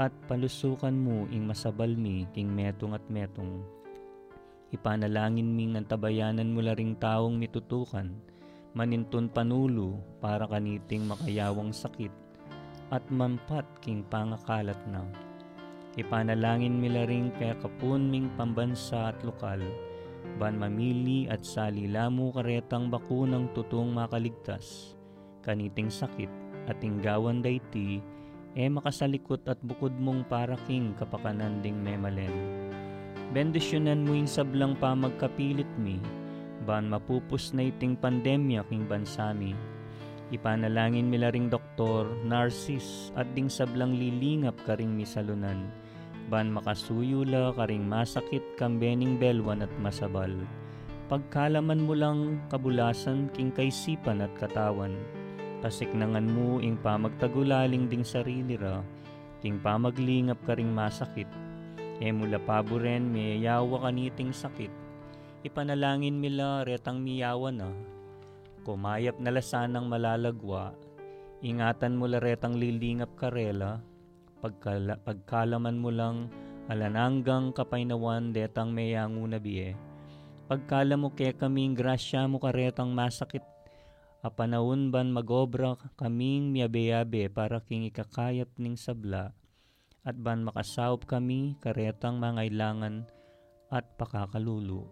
[0.00, 3.60] at palusukan mo ing masabal mi king metong at metong.
[4.72, 8.08] Ipanalangin ming antabayanan mo laring taong mitutukan,
[8.72, 12.14] manintun panulo para kaniting makayawang sakit,
[12.88, 15.04] at mampat king pangakalat na.
[15.98, 19.58] Ipanalangin mila ring kaya kapun ming pambansa at lokal,
[20.38, 24.94] ban mamili at salilamu karetang bakunang tutong makaligtas,
[25.42, 26.30] kaniting sakit
[26.70, 27.98] at tinggawan dayti,
[28.54, 32.30] e makasalikot at bukod mong para king kapakanan ding memalen.
[33.34, 35.98] Bendisyonan mo yung sablang pa magkapilit mi,
[36.70, 39.58] ban mapupus na iting pandemya king bansami.
[40.30, 45.79] Ipanalangin mila ring doktor, narsis, at ding sablang lilingap karing misalunan.
[46.30, 50.30] Ban makasuyula karing masakit kambening belwan at masabal.
[51.10, 54.94] Pagkalaman mo lang kabulasan king kaisipan at katawan.
[55.58, 58.78] Kasiknangan mo ing pamagtagulaling ding sarili ra,
[59.42, 61.26] king pamaglingap karing masakit.
[61.98, 64.70] E mula paboren miyayawa kaniting sakit.
[65.42, 67.74] Ipanalangin mila retang miyawa na.
[68.62, 70.78] Kumayap na lasanang malalagwa.
[71.42, 73.82] Ingatan mo retang lilingap karela.
[74.40, 76.32] Pagkala, pagkalaman mo lang
[76.72, 79.76] alananggang kapainawan detang mayangu na biye.
[80.48, 83.44] Pagkala mo ke kaming grasya mo karetang masakit.
[84.24, 89.32] Apanahon ban magobra kaming miyabe-yabe para king ikakayap ning sabla
[90.04, 93.04] at ban makasawop kami karetang mangailangan
[93.68, 94.88] at pakakalulu.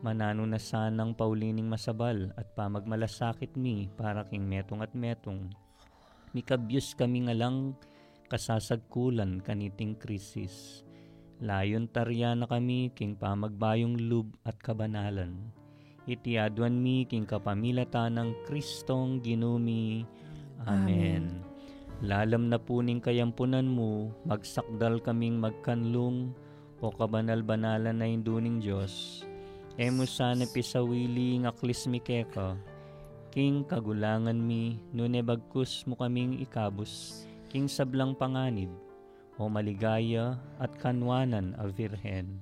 [0.00, 5.52] Manano na sanang paulining masabal at pamagmalasakit mi para king metong at metong.
[6.32, 7.76] Mikabyus kami nga lang
[8.30, 10.86] kasasagkulan kaniting krisis.
[11.42, 15.50] Layon tarya na kami king pamagbayong lub at kabanalan.
[16.06, 20.06] Itiadwan mi king kapamilata ng Kristong ginumi.
[20.62, 21.42] Amen.
[22.00, 26.32] Lalam na puning kayampunan mo, magsakdal kaming magkanlong
[26.80, 29.24] o kabanal-banalan na induning Diyos.
[29.76, 32.56] Emo sana pisawili ng aklis mi keka,
[33.28, 38.70] king kagulangan mi, nune bagkus mo kaming ikabus, king sablang panganib,
[39.34, 42.38] o maligaya at kanwanan a virhen.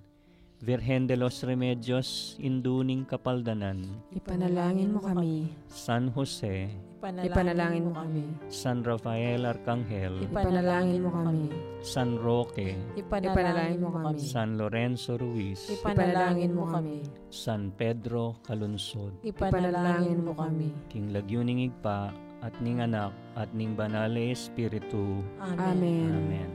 [0.61, 5.55] Virhen de los Remedios, induning kapaldanan, Ipanalangin mo kami.
[5.71, 6.67] San Jose,
[6.99, 8.27] Ipanalangin mo kami.
[8.51, 11.47] San Rafael Arcangel, Ipanalangin mo kami.
[11.79, 14.19] San Roque, Ipanalangin mo kami.
[14.19, 17.07] San Lorenzo Ruiz, Ipanalangin mo kami.
[17.31, 20.75] San Pedro Kalunsod, Ipanalangin mo kami.
[20.91, 22.11] King Lagyuning Igpa,
[22.43, 25.23] at ning anak, at ning banale Espiritu.
[25.43, 26.15] Amen.
[26.15, 26.51] Amen.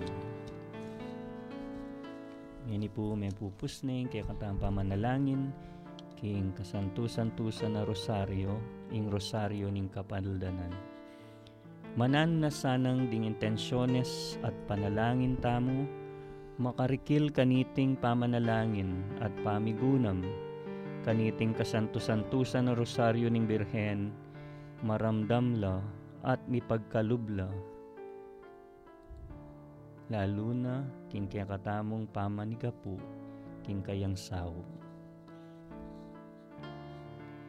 [2.72, 5.52] Yan po may pupusning, kaya katang pamanalangin,
[6.16, 8.56] king kasantusan-tusan na rosaryo,
[8.96, 10.72] ing rosaryo ning kapaldanan.
[12.00, 15.84] Manan na sanang ding intensyones at panalangin tamo,
[16.56, 20.24] makarikil kaniting pamanalangin at pamigunam,
[21.04, 24.16] kaniting kasantusan-tusan na rosaryo ning birhen,
[24.84, 25.80] maramdamla
[26.28, 27.48] at mipagkalubla.
[30.12, 33.00] Lalo na king kaya katamong pamanigapu,
[33.64, 34.52] king kayang sao.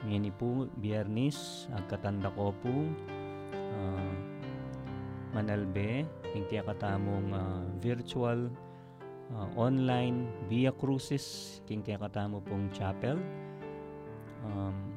[0.06, 2.74] Ngayon po, biyernis, agkatanda ko po,
[3.52, 4.14] ah,
[5.34, 8.46] manalbe, king kaya katamong ah, virtual,
[9.34, 13.18] ah, online, via cruises, king kaya katamo pong chapel.
[14.46, 14.93] Um,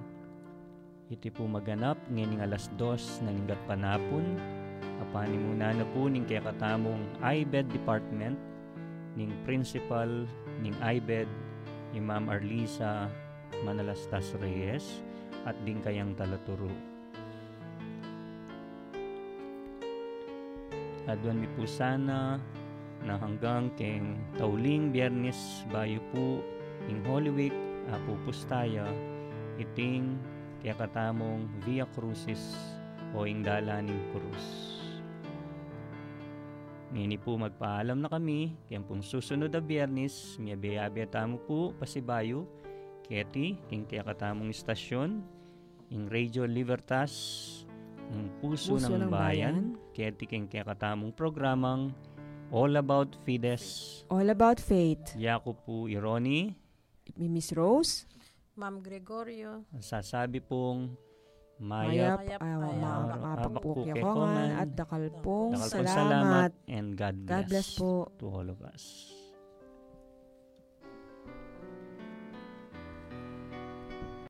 [1.08, 4.36] iti po maganap, ngayon alas dos, naninggat panapon,
[4.98, 8.34] Apani muna na po ning kaya katamong IBED Department,
[9.14, 10.26] ning Principal,
[10.58, 11.30] ning IBED,
[11.94, 13.06] ni Ma'am Arlisa
[13.62, 15.06] Manalastas Reyes,
[15.46, 16.70] at din kayang talaturo.
[21.08, 22.36] Adwan mi po sana
[23.06, 26.44] na hanggang keng tauling biyernes bayo po
[26.90, 27.56] ing Holy Week
[27.88, 28.84] apo pustaya
[29.56, 30.20] iting
[30.62, 32.56] kaya katamong Via Crucis
[33.16, 34.46] o ing dalaning krus.
[36.88, 42.48] Nini po magpaalam na kami, kaya pong susunod na biyernes, miyabe-yabe tamo po, pasibayo,
[43.04, 45.20] keti, king kaya katamong istasyon,
[45.92, 47.12] ing Radio Libertas,
[48.08, 51.92] ng Puso, Puso ng, ng Bayan, keti king kaya katamong programang
[52.56, 55.12] All About Fides, All about faith.
[55.20, 56.56] Yako po Ironi,
[57.20, 58.08] Mi Miss Rose.
[58.58, 60.98] Ma'am Gregorio, sasabi pong
[61.58, 64.50] Mayap, Mayap, Mayap, ayaw, ayaw, ma- abak abak po po kaya kay kongan kongan.
[64.58, 66.52] at dakal pong Dakal pong salamat.
[66.68, 67.92] and God bless, God bless po.
[68.18, 68.84] to all of us.